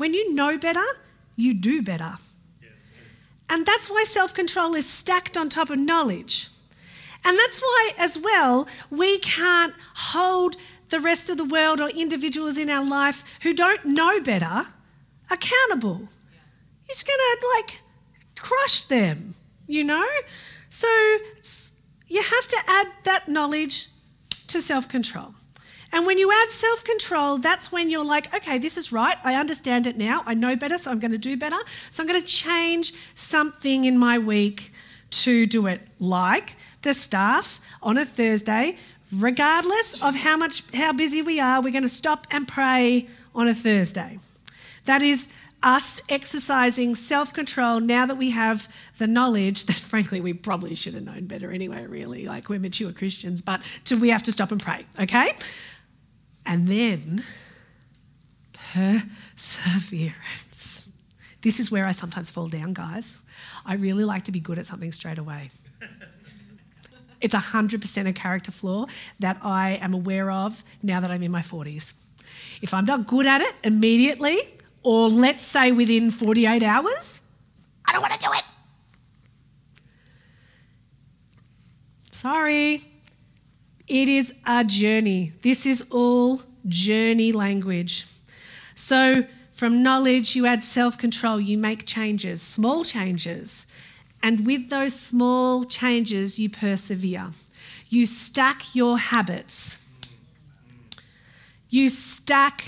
[0.00, 0.86] when you know better,
[1.36, 2.14] you do better.
[3.50, 6.48] And that's why self control is stacked on top of knowledge.
[7.22, 9.74] And that's why, as well, we can't
[10.12, 10.56] hold
[10.88, 14.68] the rest of the world or individuals in our life who don't know better
[15.30, 16.08] accountable.
[16.88, 17.82] Just going to like
[18.36, 19.34] crush them,
[19.66, 20.08] you know?
[20.70, 20.88] So
[22.08, 23.88] you have to add that knowledge
[24.46, 25.34] to self control.
[25.92, 29.18] And when you add self control, that's when you're like, okay, this is right.
[29.24, 30.22] I understand it now.
[30.26, 31.58] I know better, so I'm going to do better.
[31.90, 34.72] So I'm going to change something in my week
[35.10, 35.80] to do it.
[35.98, 38.78] Like the staff on a Thursday,
[39.12, 43.48] regardless of how much how busy we are, we're going to stop and pray on
[43.48, 44.18] a Thursday.
[44.84, 45.28] That is
[45.62, 50.94] us exercising self control now that we have the knowledge that, frankly, we probably should
[50.94, 52.26] have known better anyway, really.
[52.26, 55.34] Like we're mature Christians, but to, we have to stop and pray, okay?
[56.50, 57.22] And then
[58.72, 60.88] perseverance.
[61.42, 63.20] This is where I sometimes fall down, guys.
[63.64, 65.50] I really like to be good at something straight away.
[67.20, 68.86] It's 100% a character flaw
[69.20, 71.92] that I am aware of now that I'm in my 40s.
[72.60, 74.40] If I'm not good at it immediately,
[74.82, 77.20] or let's say within 48 hours,
[77.84, 78.42] I don't want to do it.
[82.10, 82.89] Sorry.
[83.90, 85.32] It is a journey.
[85.42, 88.06] This is all journey language.
[88.76, 93.66] So, from knowledge, you add self control, you make changes, small changes.
[94.22, 97.32] And with those small changes, you persevere.
[97.88, 99.76] You stack your habits.
[101.68, 102.64] You stack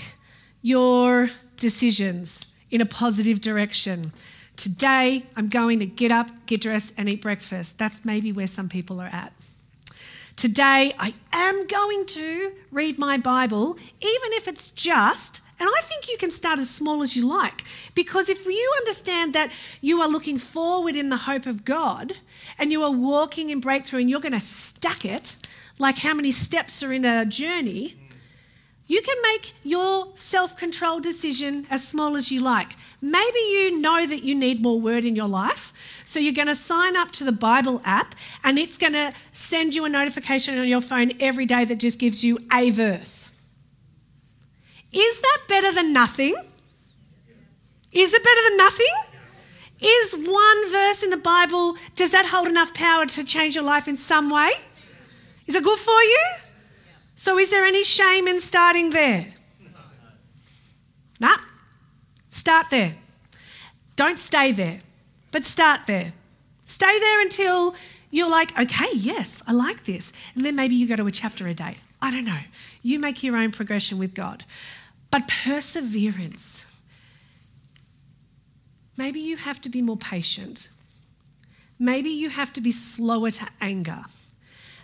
[0.61, 4.11] your decisions in a positive direction.
[4.57, 7.77] Today, I'm going to get up, get dressed, and eat breakfast.
[7.77, 9.31] That's maybe where some people are at.
[10.35, 16.09] Today, I am going to read my Bible, even if it's just, and I think
[16.09, 20.07] you can start as small as you like, because if you understand that you are
[20.07, 22.13] looking forward in the hope of God
[22.57, 25.35] and you are walking in breakthrough and you're going to stack it,
[25.79, 27.95] like how many steps are in a journey,
[28.85, 32.75] You can make your self control decision as small as you like.
[33.01, 35.71] Maybe you know that you need more word in your life,
[36.03, 39.73] so you're going to sign up to the Bible app and it's going to send
[39.73, 43.29] you a notification on your phone every day that just gives you a verse.
[44.91, 46.35] Is that better than nothing?
[47.91, 48.93] Is it better than nothing?
[49.79, 53.87] Is one verse in the Bible, does that hold enough power to change your life
[53.87, 54.51] in some way?
[55.47, 56.25] Is it good for you?
[57.15, 59.33] So, is there any shame in starting there?
[61.19, 61.29] No.
[61.29, 61.37] Nah.
[62.29, 62.95] Start there.
[63.95, 64.79] Don't stay there,
[65.31, 66.13] but start there.
[66.65, 67.75] Stay there until
[68.09, 70.11] you're like, okay, yes, I like this.
[70.35, 71.75] And then maybe you go to a chapter a day.
[72.01, 72.41] I don't know.
[72.81, 74.45] You make your own progression with God.
[75.11, 76.65] But perseverance.
[78.97, 80.67] Maybe you have to be more patient.
[81.79, 84.03] Maybe you have to be slower to anger.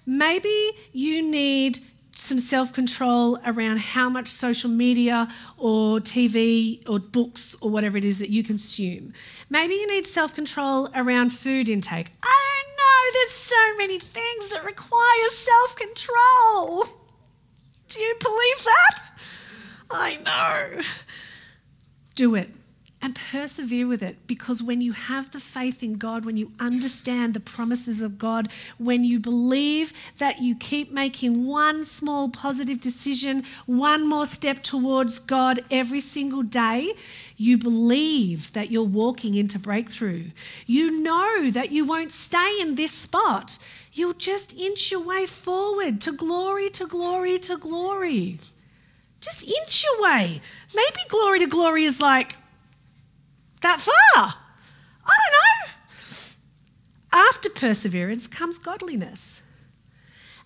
[0.06, 1.80] Maybe you need
[2.20, 5.28] some self control around how much social media
[5.58, 9.14] or TV or books or whatever it is that you consume.
[9.50, 12.12] Maybe you need self control around food intake.
[12.22, 16.86] I don't know, there's so many things that require self control.
[17.88, 19.10] Do you believe that?
[19.90, 20.82] I know.
[22.16, 22.50] Do it
[23.02, 27.34] and persevere with it because when you have the faith in God, when you understand
[27.34, 33.46] the promises of God, when you believe that you keep making one small positive decision,
[33.66, 36.94] one more step towards God every single day,
[37.38, 40.26] you believe that you're walking into breakthrough.
[40.66, 43.58] You know that you won't stay in this spot.
[43.94, 48.40] You'll just inch your way forward to glory, to glory, to glory.
[49.22, 50.42] Just inch your way.
[50.76, 52.36] Maybe glory to glory is like,
[53.62, 53.94] that far.
[54.16, 54.32] I
[55.06, 55.74] don't know.
[57.12, 59.42] After perseverance comes godliness.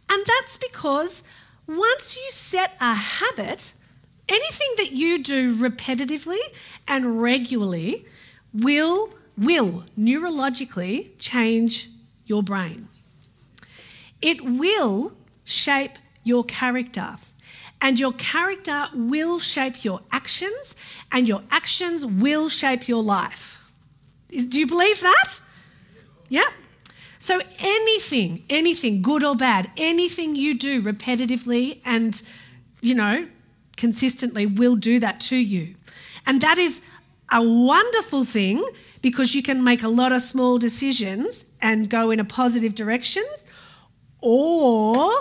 [0.09, 1.23] And that's because
[1.67, 3.73] once you set a habit,
[4.27, 6.39] anything that you do repetitively
[6.87, 8.05] and regularly
[8.53, 11.89] will will neurologically change
[12.25, 12.87] your brain.
[14.21, 17.15] It will shape your character.
[17.83, 20.73] And your character will shape your actions,
[21.11, 23.59] and your actions will shape your life.
[24.29, 25.39] Do you believe that?
[26.29, 26.49] Yeah.
[27.19, 32.21] So anything, anything, good or bad, anything you do repetitively and,
[32.81, 33.27] you know,
[33.75, 35.75] consistently will do that to you.
[36.25, 36.81] And that is
[37.31, 38.63] a wonderful thing
[39.01, 43.25] because you can make a lot of small decisions and go in a positive direction,
[44.21, 45.11] or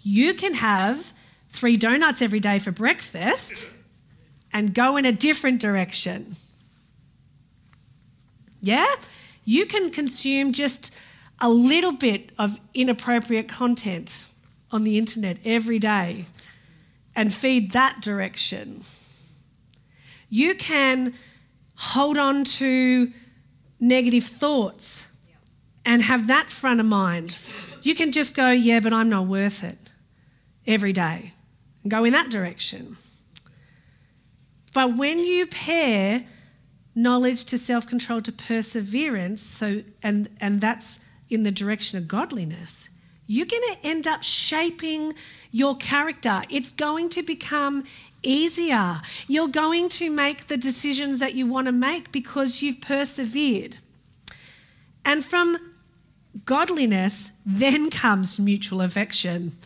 [0.00, 1.12] you can have
[1.52, 3.66] three donuts every day for breakfast
[4.52, 6.36] and go in a different direction.
[8.60, 8.94] Yeah?
[9.44, 10.94] You can consume just
[11.40, 14.24] a little bit of inappropriate content
[14.70, 16.26] on the internet every day
[17.16, 18.82] and feed that direction.
[20.28, 21.14] You can
[21.76, 23.12] hold on to
[23.80, 25.06] negative thoughts
[25.84, 27.38] and have that front of mind.
[27.82, 29.78] You can just go, yeah, but I'm not worth it
[30.66, 31.32] every day
[31.82, 32.96] and go in that direction.
[34.72, 36.26] But when you pair
[36.94, 42.88] knowledge to self control to perseverance, so and, and that's in the direction of godliness,
[43.26, 45.14] you're going to end up shaping
[45.50, 46.42] your character.
[46.50, 47.84] It's going to become
[48.22, 49.00] easier.
[49.28, 53.78] You're going to make the decisions that you want to make because you've persevered.
[55.04, 55.58] And from
[56.44, 59.56] godliness, then comes mutual affection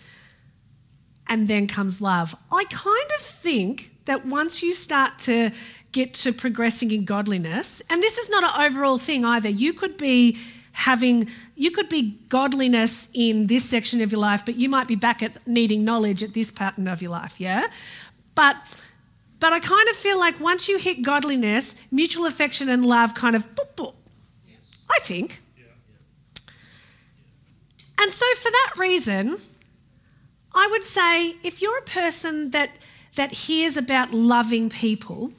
[1.26, 2.34] and then comes love.
[2.52, 5.50] I kind of think that once you start to
[5.92, 9.96] get to progressing in godliness, and this is not an overall thing either, you could
[9.96, 10.38] be
[10.74, 14.96] having you could be godliness in this section of your life but you might be
[14.96, 17.68] back at needing knowledge at this pattern of your life yeah?
[18.34, 18.56] But
[19.38, 23.36] but i kind of feel like once you hit godliness mutual affection and love kind
[23.36, 23.94] of boop, boop,
[24.90, 25.40] i think.
[27.96, 29.38] And so for that reason
[30.54, 32.70] I would say if you're a person that,
[33.16, 35.32] that hears about loving people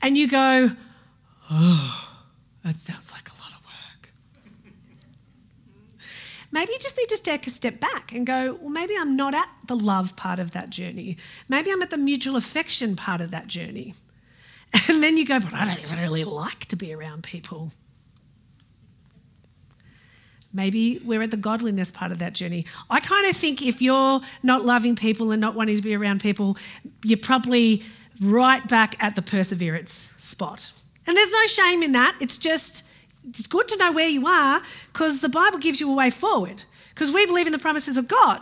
[0.00, 0.70] and you go,
[1.50, 2.08] oh,
[2.64, 4.12] that sounds like a lot of work.
[6.50, 9.34] maybe you just need to take a step back and go, well, maybe I'm not
[9.34, 11.18] at the love part of that journey.
[11.48, 13.94] Maybe I'm at the mutual affection part of that journey.
[14.88, 17.72] And then you go, but I don't even really like to be around people.
[20.52, 22.66] Maybe we're at the godliness part of that journey.
[22.90, 26.20] I kind of think if you're not loving people and not wanting to be around
[26.20, 26.56] people,
[27.04, 27.82] you're probably
[28.20, 30.72] right back at the perseverance spot.
[31.06, 32.16] And there's no shame in that.
[32.20, 32.84] It's just,
[33.28, 36.64] it's good to know where you are because the Bible gives you a way forward
[36.90, 38.40] because we believe in the promises of God.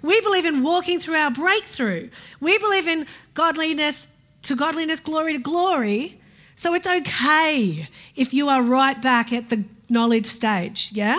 [0.00, 2.10] We believe in walking through our breakthrough.
[2.40, 4.06] We believe in godliness
[4.42, 6.20] to godliness, glory to glory.
[6.56, 11.18] So it's okay if you are right back at the knowledge stage, yeah?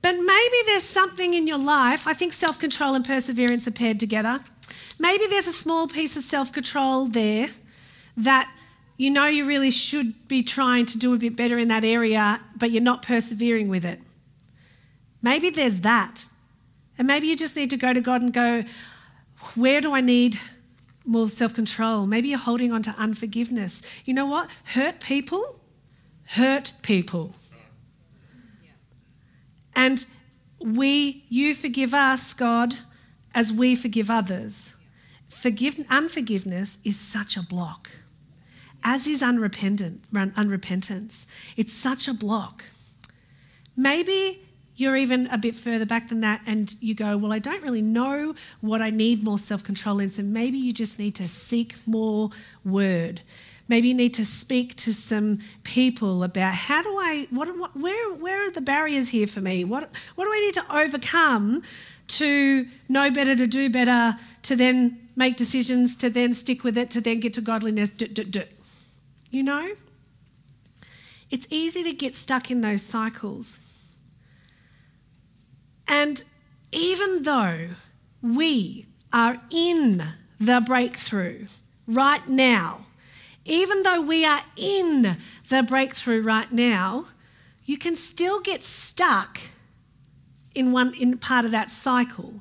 [0.00, 4.00] But maybe there's something in your life, I think self control and perseverance are paired
[4.00, 4.40] together.
[4.98, 7.50] Maybe there's a small piece of self control there
[8.16, 8.52] that
[8.96, 12.40] you know you really should be trying to do a bit better in that area,
[12.56, 14.00] but you're not persevering with it.
[15.22, 16.28] Maybe there's that.
[16.98, 18.64] And maybe you just need to go to God and go,
[19.54, 20.38] where do I need
[21.04, 22.06] more self control?
[22.06, 23.82] Maybe you're holding on to unforgiveness.
[24.04, 24.50] You know what?
[24.64, 25.60] Hurt people
[26.32, 27.34] hurt people.
[29.74, 30.04] And
[30.60, 32.76] we, you forgive us, God,
[33.34, 34.74] as we forgive others.
[35.28, 37.90] Forgive, unforgiveness is such a block,
[38.84, 41.26] as is unrepentant, unrepentance.
[41.56, 42.64] It's such a block.
[43.76, 44.42] Maybe
[44.76, 47.82] you're even a bit further back than that and you go, Well, I don't really
[47.82, 51.74] know what I need more self control in, so maybe you just need to seek
[51.86, 52.30] more
[52.64, 53.22] word.
[53.68, 58.12] Maybe you need to speak to some people about how do I, what, what, where,
[58.14, 59.64] where are the barriers here for me?
[59.64, 61.62] What, what do I need to overcome
[62.08, 66.90] to know better, to do better, to then make decisions, to then stick with it,
[66.90, 67.90] to then get to godliness?
[67.90, 68.42] Do, do, do.
[69.30, 69.74] You know?
[71.30, 73.58] It's easy to get stuck in those cycles.
[75.88, 76.22] And
[76.72, 77.68] even though
[78.20, 80.04] we are in
[80.38, 81.46] the breakthrough
[81.86, 82.86] right now,
[83.44, 85.18] even though we are in
[85.48, 87.06] the breakthrough right now,
[87.64, 89.40] you can still get stuck
[90.54, 92.40] in one in part of that cycle.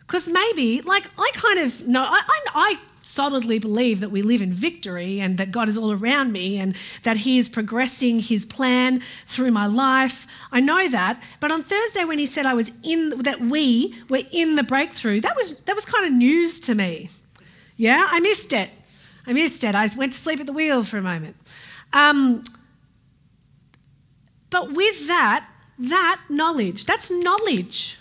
[0.00, 4.40] Because maybe, like, I kind of know, I, I, I, solidly believe that we live
[4.40, 8.46] in victory and that God is all around me and that He is progressing His
[8.46, 10.28] plan through my life.
[10.52, 11.20] I know that.
[11.40, 15.20] But on Thursday, when He said I was in, that we were in the breakthrough,
[15.22, 17.10] that was, that was kind of news to me.
[17.76, 18.70] Yeah, I missed it.
[19.30, 19.76] I missed it.
[19.76, 21.36] I went to sleep at the wheel for a moment.
[21.92, 22.42] Um,
[24.50, 27.96] but with that, that knowledge, that's knowledge.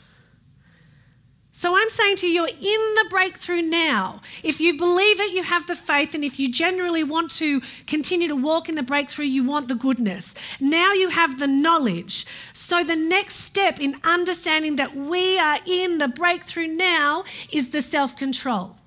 [1.54, 4.22] So I'm saying to you, you're in the breakthrough now.
[4.42, 8.28] If you believe it, you have the faith, and if you generally want to continue
[8.28, 10.34] to walk in the breakthrough, you want the goodness.
[10.60, 12.26] Now you have the knowledge.
[12.54, 17.84] So the next step in understanding that we are in the breakthrough now is the
[17.84, 18.79] self control.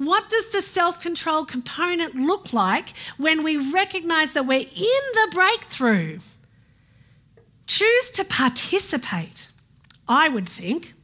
[0.00, 5.28] What does the self control component look like when we recognize that we're in the
[5.30, 6.20] breakthrough?
[7.66, 9.48] Choose to participate,
[10.08, 10.94] I would think.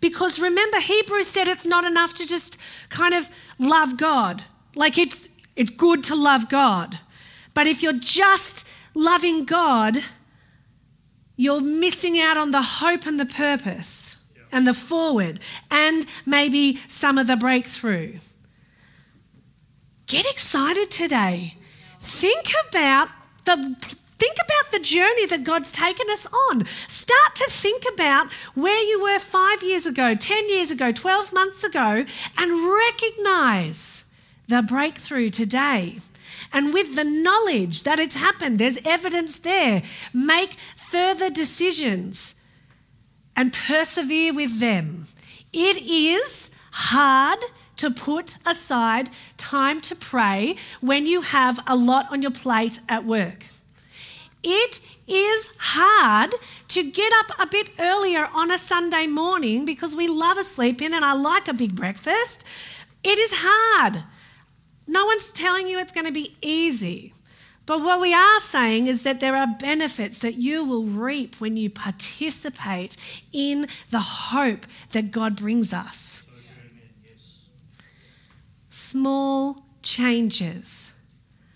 [0.00, 2.58] Because remember, Hebrews said it's not enough to just
[2.88, 3.28] kind of
[3.60, 4.42] love God.
[4.74, 6.98] Like it's, it's good to love God.
[7.54, 10.02] But if you're just loving God,
[11.36, 14.13] you're missing out on the hope and the purpose
[14.54, 15.40] and the forward
[15.70, 18.14] and maybe some of the breakthrough.
[20.06, 21.56] Get excited today.
[22.00, 23.08] Think about
[23.44, 23.76] the
[24.16, 26.66] Think about the journey that God's taken us on.
[26.86, 31.64] Start to think about where you were five years ago, 10 years ago, 12 months
[31.64, 32.06] ago,
[32.38, 34.04] and recognize
[34.46, 35.98] the breakthrough today.
[36.52, 39.82] And with the knowledge that it's happened, there's evidence there.
[40.12, 42.33] Make further decisions
[43.36, 45.06] and persevere with them.
[45.52, 47.38] It is hard
[47.76, 53.04] to put aside time to pray when you have a lot on your plate at
[53.04, 53.46] work.
[54.42, 56.34] It is hard
[56.68, 60.82] to get up a bit earlier on a Sunday morning because we love a sleep
[60.82, 62.44] in and I like a big breakfast.
[63.02, 64.04] It is hard.
[64.86, 67.14] No one's telling you it's going to be easy.
[67.66, 71.56] But what we are saying is that there are benefits that you will reap when
[71.56, 72.96] you participate
[73.32, 76.24] in the hope that God brings us.
[78.68, 80.92] Small changes,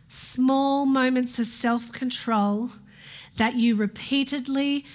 [0.09, 2.71] small moments of self control
[3.37, 4.87] that you repeatedly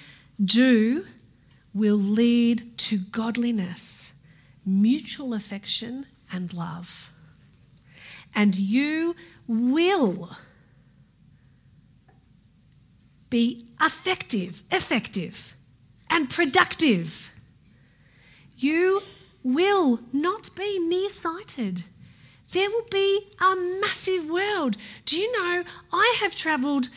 [0.44, 1.06] do
[1.72, 4.12] will lead to godliness,
[4.66, 7.10] mutual affection, and love.
[8.34, 9.14] And you
[9.46, 10.36] will
[13.34, 15.56] be effective, effective,
[16.08, 17.32] and productive.
[18.56, 19.02] You
[19.42, 21.82] will not be nearsighted.
[22.52, 24.76] There will be a massive world.
[25.04, 26.90] Do you know, I have travelled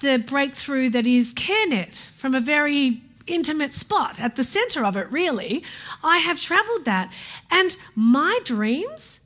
[0.00, 5.08] the breakthrough that is CareNet from a very intimate spot at the centre of it,
[5.12, 5.62] really.
[6.02, 7.12] I have travelled that.
[7.48, 9.20] And my dreams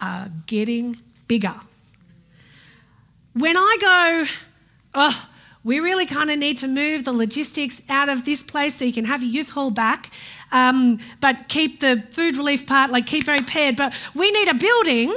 [0.00, 0.96] are getting
[1.28, 1.60] bigger.
[3.32, 4.24] When I go,
[4.96, 5.28] oh,
[5.64, 8.92] we really kind of need to move the logistics out of this place so you
[8.92, 10.10] can have your youth hall back,
[10.52, 13.74] um, but keep the food relief part, like keep very paired.
[13.74, 15.14] But we need a building.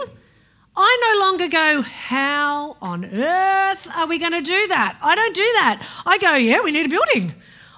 [0.76, 4.98] I no longer go, How on earth are we going to do that?
[5.02, 5.86] I don't do that.
[6.06, 7.34] I go, Yeah, we need a building.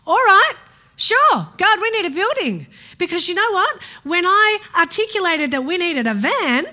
[0.06, 0.54] All right,
[0.96, 2.68] sure, God, we need a building.
[3.00, 3.80] Because you know what?
[4.04, 6.68] When I articulated that we needed a van,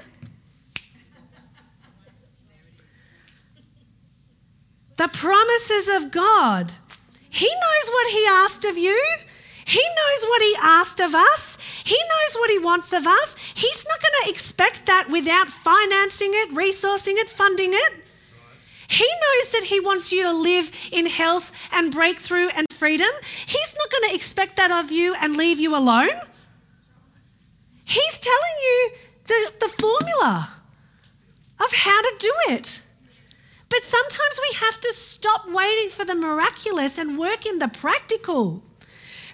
[4.96, 6.72] the promises of God.
[7.28, 9.00] He knows what He asked of you.
[9.64, 11.58] He knows what He asked of us.
[11.84, 13.36] He knows what He wants of us.
[13.54, 18.04] He's not going to expect that without financing it, resourcing it, funding it.
[18.88, 23.10] He knows that He wants you to live in health and breakthrough and freedom.
[23.44, 26.20] He's not going to expect that of you and leave you alone.
[27.84, 28.90] He's telling you
[29.24, 30.50] the, the formula
[31.60, 32.80] of how to do it.
[33.68, 38.62] But sometimes we have to stop waiting for the miraculous and work in the practical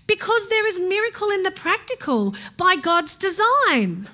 [0.07, 4.09] because there is miracle in the practical by God's design.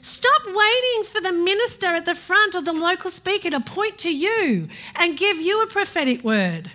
[0.00, 4.14] Stop waiting for the minister at the front or the local speaker to point to
[4.14, 6.70] you and give you a prophetic word.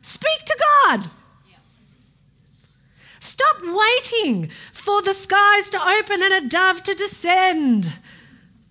[0.00, 1.10] Speak to God.
[3.20, 7.92] Stop waiting for the skies to open and a dove to descend.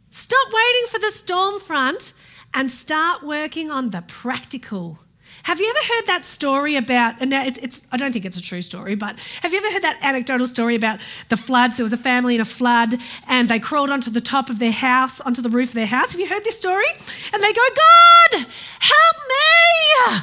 [0.10, 2.14] Stop waiting for the storm front
[2.54, 5.00] and start working on the practical.
[5.44, 8.38] Have you ever heard that story about, and now it's, it's, I don't think it's
[8.38, 11.78] a true story, but have you ever heard that anecdotal story about the floods?
[11.78, 12.96] There was a family in a flood
[13.28, 16.12] and they crawled onto the top of their house, onto the roof of their house.
[16.12, 16.90] Have you heard this story?
[17.32, 17.62] And they go,
[18.34, 18.48] God,
[18.80, 20.22] help me!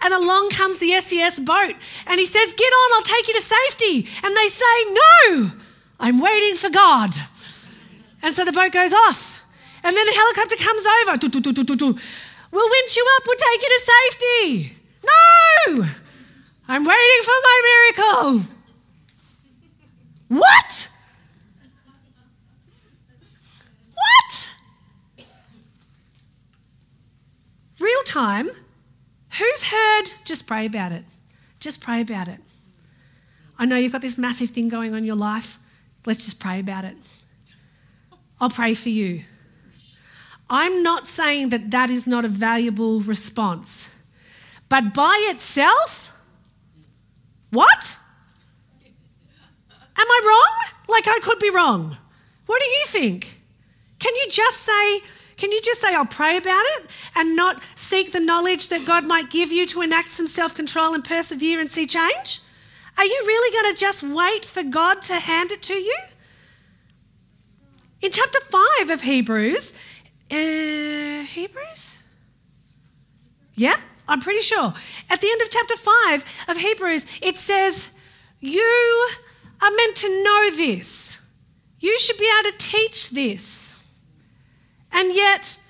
[0.00, 1.74] And along comes the SES boat
[2.06, 4.08] and he says, Get on, I'll take you to safety.
[4.22, 5.52] And they say, No,
[5.98, 7.14] I'm waiting for God.
[8.22, 9.37] And so the boat goes off.
[9.88, 11.16] And then a helicopter comes over.
[11.16, 11.98] Do, do, do,
[12.50, 13.80] we'll winch you up, we'll take you to
[14.10, 14.72] safety.
[15.02, 15.88] No!
[16.68, 18.42] I'm waiting for my miracle.
[20.28, 20.88] What?
[23.94, 24.50] What?
[27.80, 28.50] Real time.
[29.38, 30.12] Who's heard?
[30.26, 31.04] Just pray about it.
[31.60, 32.40] Just pray about it.
[33.58, 35.58] I know you've got this massive thing going on in your life.
[36.04, 36.98] Let's just pray about it.
[38.38, 39.22] I'll pray for you.
[40.50, 43.88] I'm not saying that that is not a valuable response.
[44.68, 46.12] But by itself,
[47.50, 47.98] what?
[49.96, 50.72] Am I wrong?
[50.88, 51.96] Like I could be wrong.
[52.46, 53.40] What do you think?
[53.98, 55.00] Can you just say,
[55.36, 59.04] can you just say, I'll pray about it and not seek the knowledge that God
[59.04, 62.40] might give you to enact some self control and persevere and see change?
[62.96, 65.96] Are you really going to just wait for God to hand it to you?
[68.00, 69.72] In chapter 5 of Hebrews,
[70.30, 71.98] uh, Hebrews?
[73.54, 74.74] Yeah, I'm pretty sure.
[75.10, 77.90] At the end of chapter 5 of Hebrews, it says,
[78.40, 79.08] You
[79.60, 81.18] are meant to know this.
[81.80, 83.82] You should be able to teach this.
[84.92, 85.60] And yet,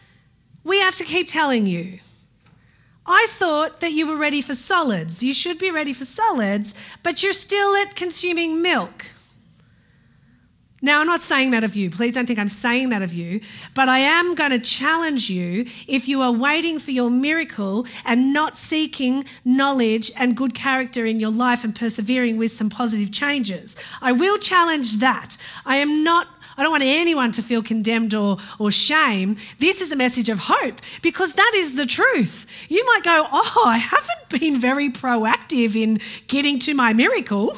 [0.65, 2.01] we have to keep telling you.
[3.07, 5.23] I thought that you were ready for solids.
[5.23, 9.07] You should be ready for solids, but you're still at consuming milk.
[10.81, 11.91] Now, I'm not saying that of you.
[11.91, 13.41] Please don't think I'm saying that of you.
[13.74, 18.33] But I am going to challenge you if you are waiting for your miracle and
[18.33, 23.74] not seeking knowledge and good character in your life and persevering with some positive changes.
[24.01, 25.37] I will challenge that.
[25.66, 26.29] I am not.
[26.57, 29.37] I don't want anyone to feel condemned or, or shame.
[29.61, 32.47] This is a message of hope because that is the truth.
[32.68, 37.57] You might go, Oh, I haven't been very proactive in getting to my miracle.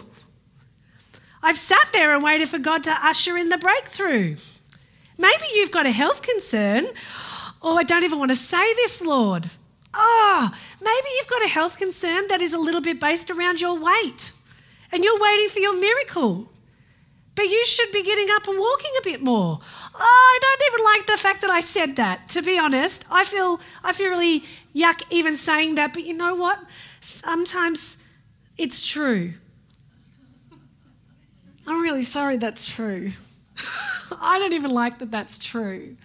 [1.43, 4.37] I've sat there and waited for God to usher in the breakthrough.
[5.17, 6.89] Maybe you've got a health concern.
[7.63, 9.51] Oh, I don't even want to say this, Lord.
[9.93, 13.79] Oh, maybe you've got a health concern that is a little bit based around your
[13.79, 14.33] weight
[14.93, 16.51] and you're waiting for your miracle.
[17.35, 19.61] But you should be getting up and walking a bit more.
[19.95, 23.05] Oh, I don't even like the fact that I said that, to be honest.
[23.11, 26.61] I feel, I feel really yuck even saying that, but you know what?
[27.01, 27.97] Sometimes
[28.59, 29.35] it's true.
[31.67, 33.13] I'm really sorry that's true.
[34.21, 35.97] I don't even like that that's true.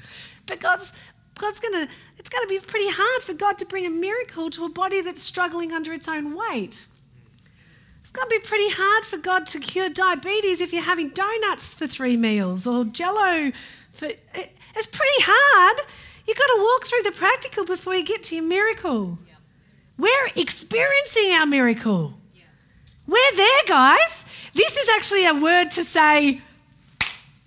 [0.45, 0.93] But God's,
[1.35, 4.49] God's going to, it's going to be pretty hard for God to bring a miracle
[4.51, 6.85] to a body that's struggling under its own weight.
[8.01, 11.65] It's going to be pretty hard for God to cure diabetes if you're having donuts
[11.65, 13.51] for three meals or jello
[13.93, 14.11] for.
[14.75, 15.79] It's pretty hard.
[16.27, 19.17] You've got to walk through the practical before you get to your miracle.
[19.97, 22.13] We're experiencing our miracle.
[23.07, 24.25] We're there, guys.
[24.53, 26.41] This is actually a word to say,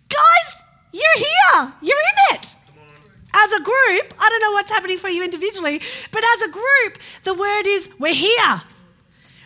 [0.09, 1.73] guys, you're here.
[1.83, 2.55] You're in it.
[3.35, 5.81] As a group, I don't know what's happening for you individually,
[6.11, 8.63] but as a group, the word is we're here.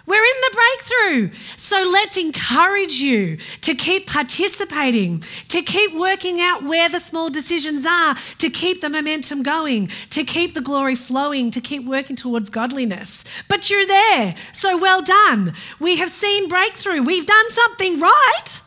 [0.04, 1.30] We're in the breakthrough.
[1.56, 7.86] So let's encourage you to keep participating, to keep working out where the small decisions
[7.86, 12.50] are, to keep the momentum going, to keep the glory flowing, to keep working towards
[12.50, 13.24] godliness.
[13.48, 14.34] But you're there.
[14.52, 15.54] So well done.
[15.78, 17.02] We have seen breakthrough.
[17.02, 18.60] We've done something right.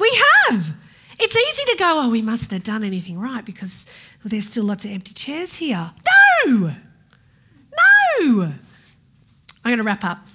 [0.00, 0.74] We have.
[1.20, 3.86] It's easy to go, oh, we mustn't have done anything right because
[4.24, 5.92] well, there's still lots of empty chairs here.
[6.46, 6.74] No!
[8.18, 8.54] No!
[9.64, 10.26] I'm going to wrap up.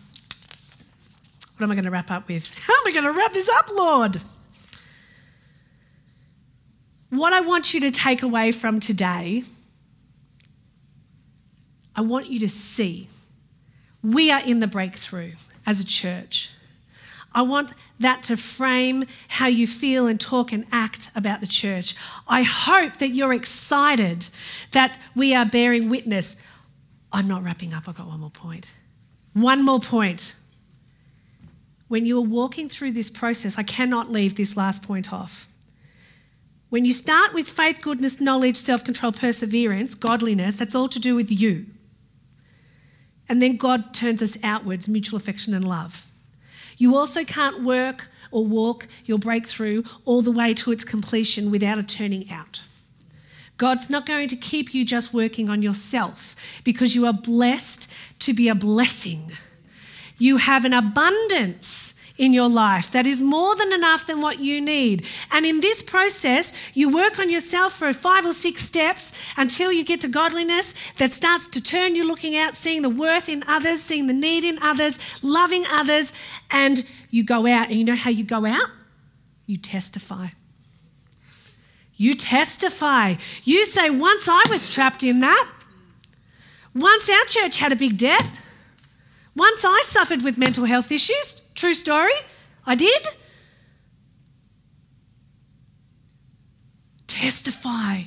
[1.58, 2.54] What am I going to wrap up with?
[2.60, 4.22] How am I going to wrap this up, Lord?
[7.10, 9.44] What I want you to take away from today,
[11.96, 13.08] I want you to see
[14.04, 15.34] we are in the breakthrough
[15.66, 16.52] as a church.
[17.34, 21.96] I want that to frame how you feel and talk and act about the church.
[22.28, 24.30] I hope that you're excited
[24.72, 26.36] that we are bearing witness.
[27.12, 28.68] I'm not wrapping up, I've got one more point.
[29.38, 30.34] One more point.
[31.90, 35.48] When you are walking through this process, I cannot leave this last point off.
[36.70, 41.16] When you start with faith, goodness, knowledge, self control, perseverance, godliness, that's all to do
[41.16, 41.68] with you.
[43.30, 46.08] And then God turns us outwards, mutual affection and love.
[46.78, 51.78] You also can't work or walk your breakthrough all the way to its completion without
[51.78, 52.64] a turning out.
[53.58, 57.88] God's not going to keep you just working on yourself because you are blessed
[58.20, 59.32] to be a blessing.
[60.18, 64.60] You have an abundance in your life that is more than enough than what you
[64.60, 65.06] need.
[65.32, 69.84] And in this process, you work on yourself for five or six steps until you
[69.84, 73.84] get to godliness that starts to turn you looking out, seeing the worth in others,
[73.84, 76.12] seeing the need in others, loving others,
[76.50, 77.70] and you go out.
[77.70, 78.70] And you know how you go out?
[79.46, 80.28] You testify.
[81.98, 83.16] You testify.
[83.44, 85.52] You say, once I was trapped in that,
[86.74, 88.40] once our church had a big debt,
[89.36, 92.14] once I suffered with mental health issues, true story,
[92.66, 93.08] I did.
[97.08, 98.04] Testify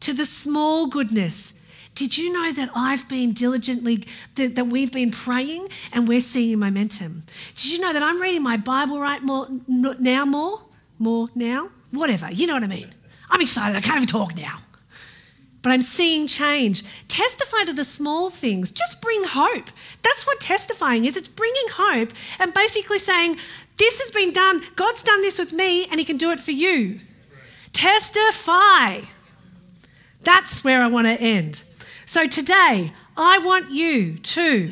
[0.00, 1.54] to the small goodness.
[1.94, 4.04] Did you know that I've been diligently,
[4.34, 7.22] that, that, we've been praying and we're seeing momentum?
[7.54, 10.62] Did you know that I'm reading my Bible right more now more?
[10.98, 11.70] More now?
[11.90, 12.92] Whatever, you know what I mean.
[13.30, 13.76] I'm excited.
[13.76, 14.58] I can't even talk now.
[15.64, 16.84] But I'm seeing change.
[17.08, 18.70] Testify to the small things.
[18.70, 19.70] Just bring hope.
[20.02, 21.16] That's what testifying is.
[21.16, 23.38] It's bringing hope and basically saying,
[23.78, 24.62] This has been done.
[24.76, 27.00] God's done this with me and He can do it for you.
[27.72, 29.00] Testify.
[30.20, 31.62] That's where I want to end.
[32.04, 34.70] So today, I want you to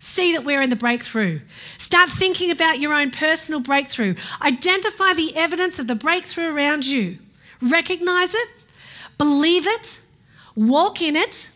[0.00, 1.40] see that we're in the breakthrough.
[1.76, 4.14] Start thinking about your own personal breakthrough.
[4.40, 7.18] Identify the evidence of the breakthrough around you
[7.60, 8.48] recognize it,
[9.18, 10.00] believe it,
[10.54, 11.48] walk in it,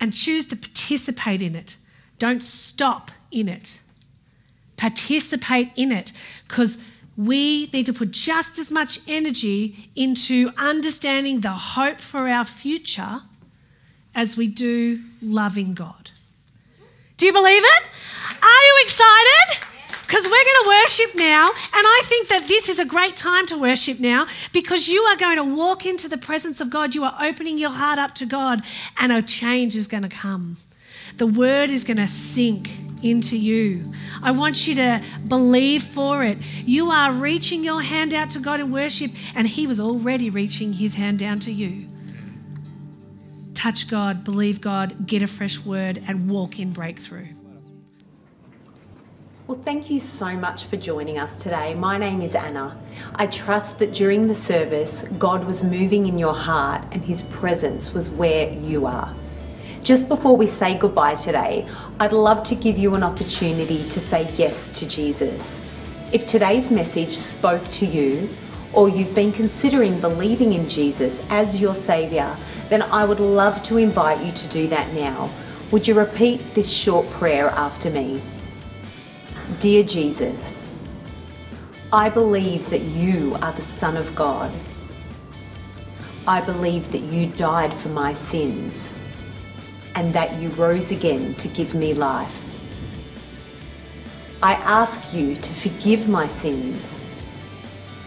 [0.00, 1.76] and choose to participate in it.
[2.18, 3.78] Don't stop in it.
[4.76, 6.12] Participate in it
[6.48, 6.76] because
[7.16, 13.22] we need to put just as much energy into understanding the hope for our future
[14.14, 16.10] as we do loving God.
[17.16, 17.82] Do you believe it?
[18.42, 19.71] Are you excited?
[20.12, 23.46] Because we're going to worship now, and I think that this is a great time
[23.46, 26.94] to worship now because you are going to walk into the presence of God.
[26.94, 28.60] You are opening your heart up to God,
[28.98, 30.58] and a change is going to come.
[31.16, 33.90] The word is going to sink into you.
[34.22, 36.36] I want you to believe for it.
[36.66, 40.74] You are reaching your hand out to God in worship, and He was already reaching
[40.74, 41.88] His hand down to you.
[43.54, 47.28] Touch God, believe God, get a fresh word, and walk in breakthrough.
[49.52, 51.74] Well, thank you so much for joining us today.
[51.74, 52.74] My name is Anna.
[53.16, 57.92] I trust that during the service, God was moving in your heart and His presence
[57.92, 59.14] was where you are.
[59.82, 61.68] Just before we say goodbye today,
[62.00, 65.60] I'd love to give you an opportunity to say yes to Jesus.
[66.12, 68.30] If today's message spoke to you,
[68.72, 72.38] or you've been considering believing in Jesus as your Saviour,
[72.70, 75.28] then I would love to invite you to do that now.
[75.70, 78.22] Would you repeat this short prayer after me?
[79.58, 80.70] Dear Jesus,
[81.92, 84.52] I believe that you are the Son of God.
[86.28, 88.92] I believe that you died for my sins
[89.96, 92.44] and that you rose again to give me life.
[94.44, 97.00] I ask you to forgive my sins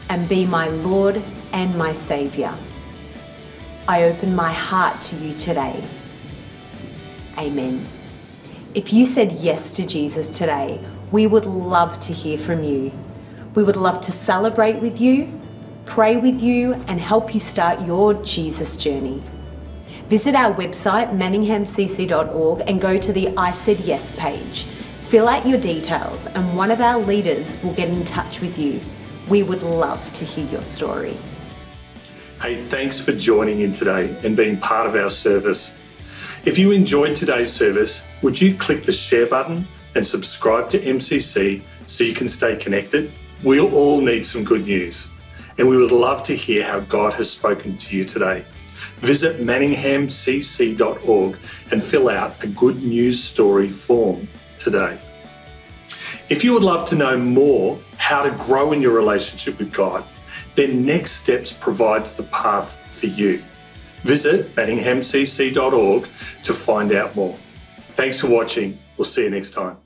[0.09, 1.21] and be my Lord
[1.51, 2.57] and my Saviour.
[3.89, 5.83] I open my heart to you today.
[7.37, 7.85] Amen.
[8.73, 10.79] If you said yes to Jesus today,
[11.11, 12.91] we would love to hear from you.
[13.53, 15.41] We would love to celebrate with you
[15.85, 19.21] pray with you, and help you start your Jesus journey.
[20.09, 24.65] Visit our website, manninghamcc.org, and go to the I Said Yes page.
[25.01, 28.81] Fill out your details, and one of our leaders will get in touch with you.
[29.29, 31.17] We would love to hear your story.
[32.41, 35.73] Hey, thanks for joining in today and being part of our service.
[36.43, 41.61] If you enjoyed today's service, would you click the share button and subscribe to MCC
[41.85, 43.11] so you can stay connected?
[43.43, 45.09] We all need some good news,
[45.57, 48.45] and we would love to hear how God has spoken to you today.
[48.97, 51.37] Visit manninghamcc.org
[51.71, 54.27] and fill out a good news story form
[54.57, 54.99] today.
[56.29, 60.03] If you would love to know more how to grow in your relationship with God,
[60.55, 63.43] then Next Steps provides the path for you.
[64.03, 66.07] Visit manninghamcc.org
[66.43, 67.37] to find out more.
[67.95, 68.77] Thanks for watching.
[68.97, 69.84] We'll see you next time.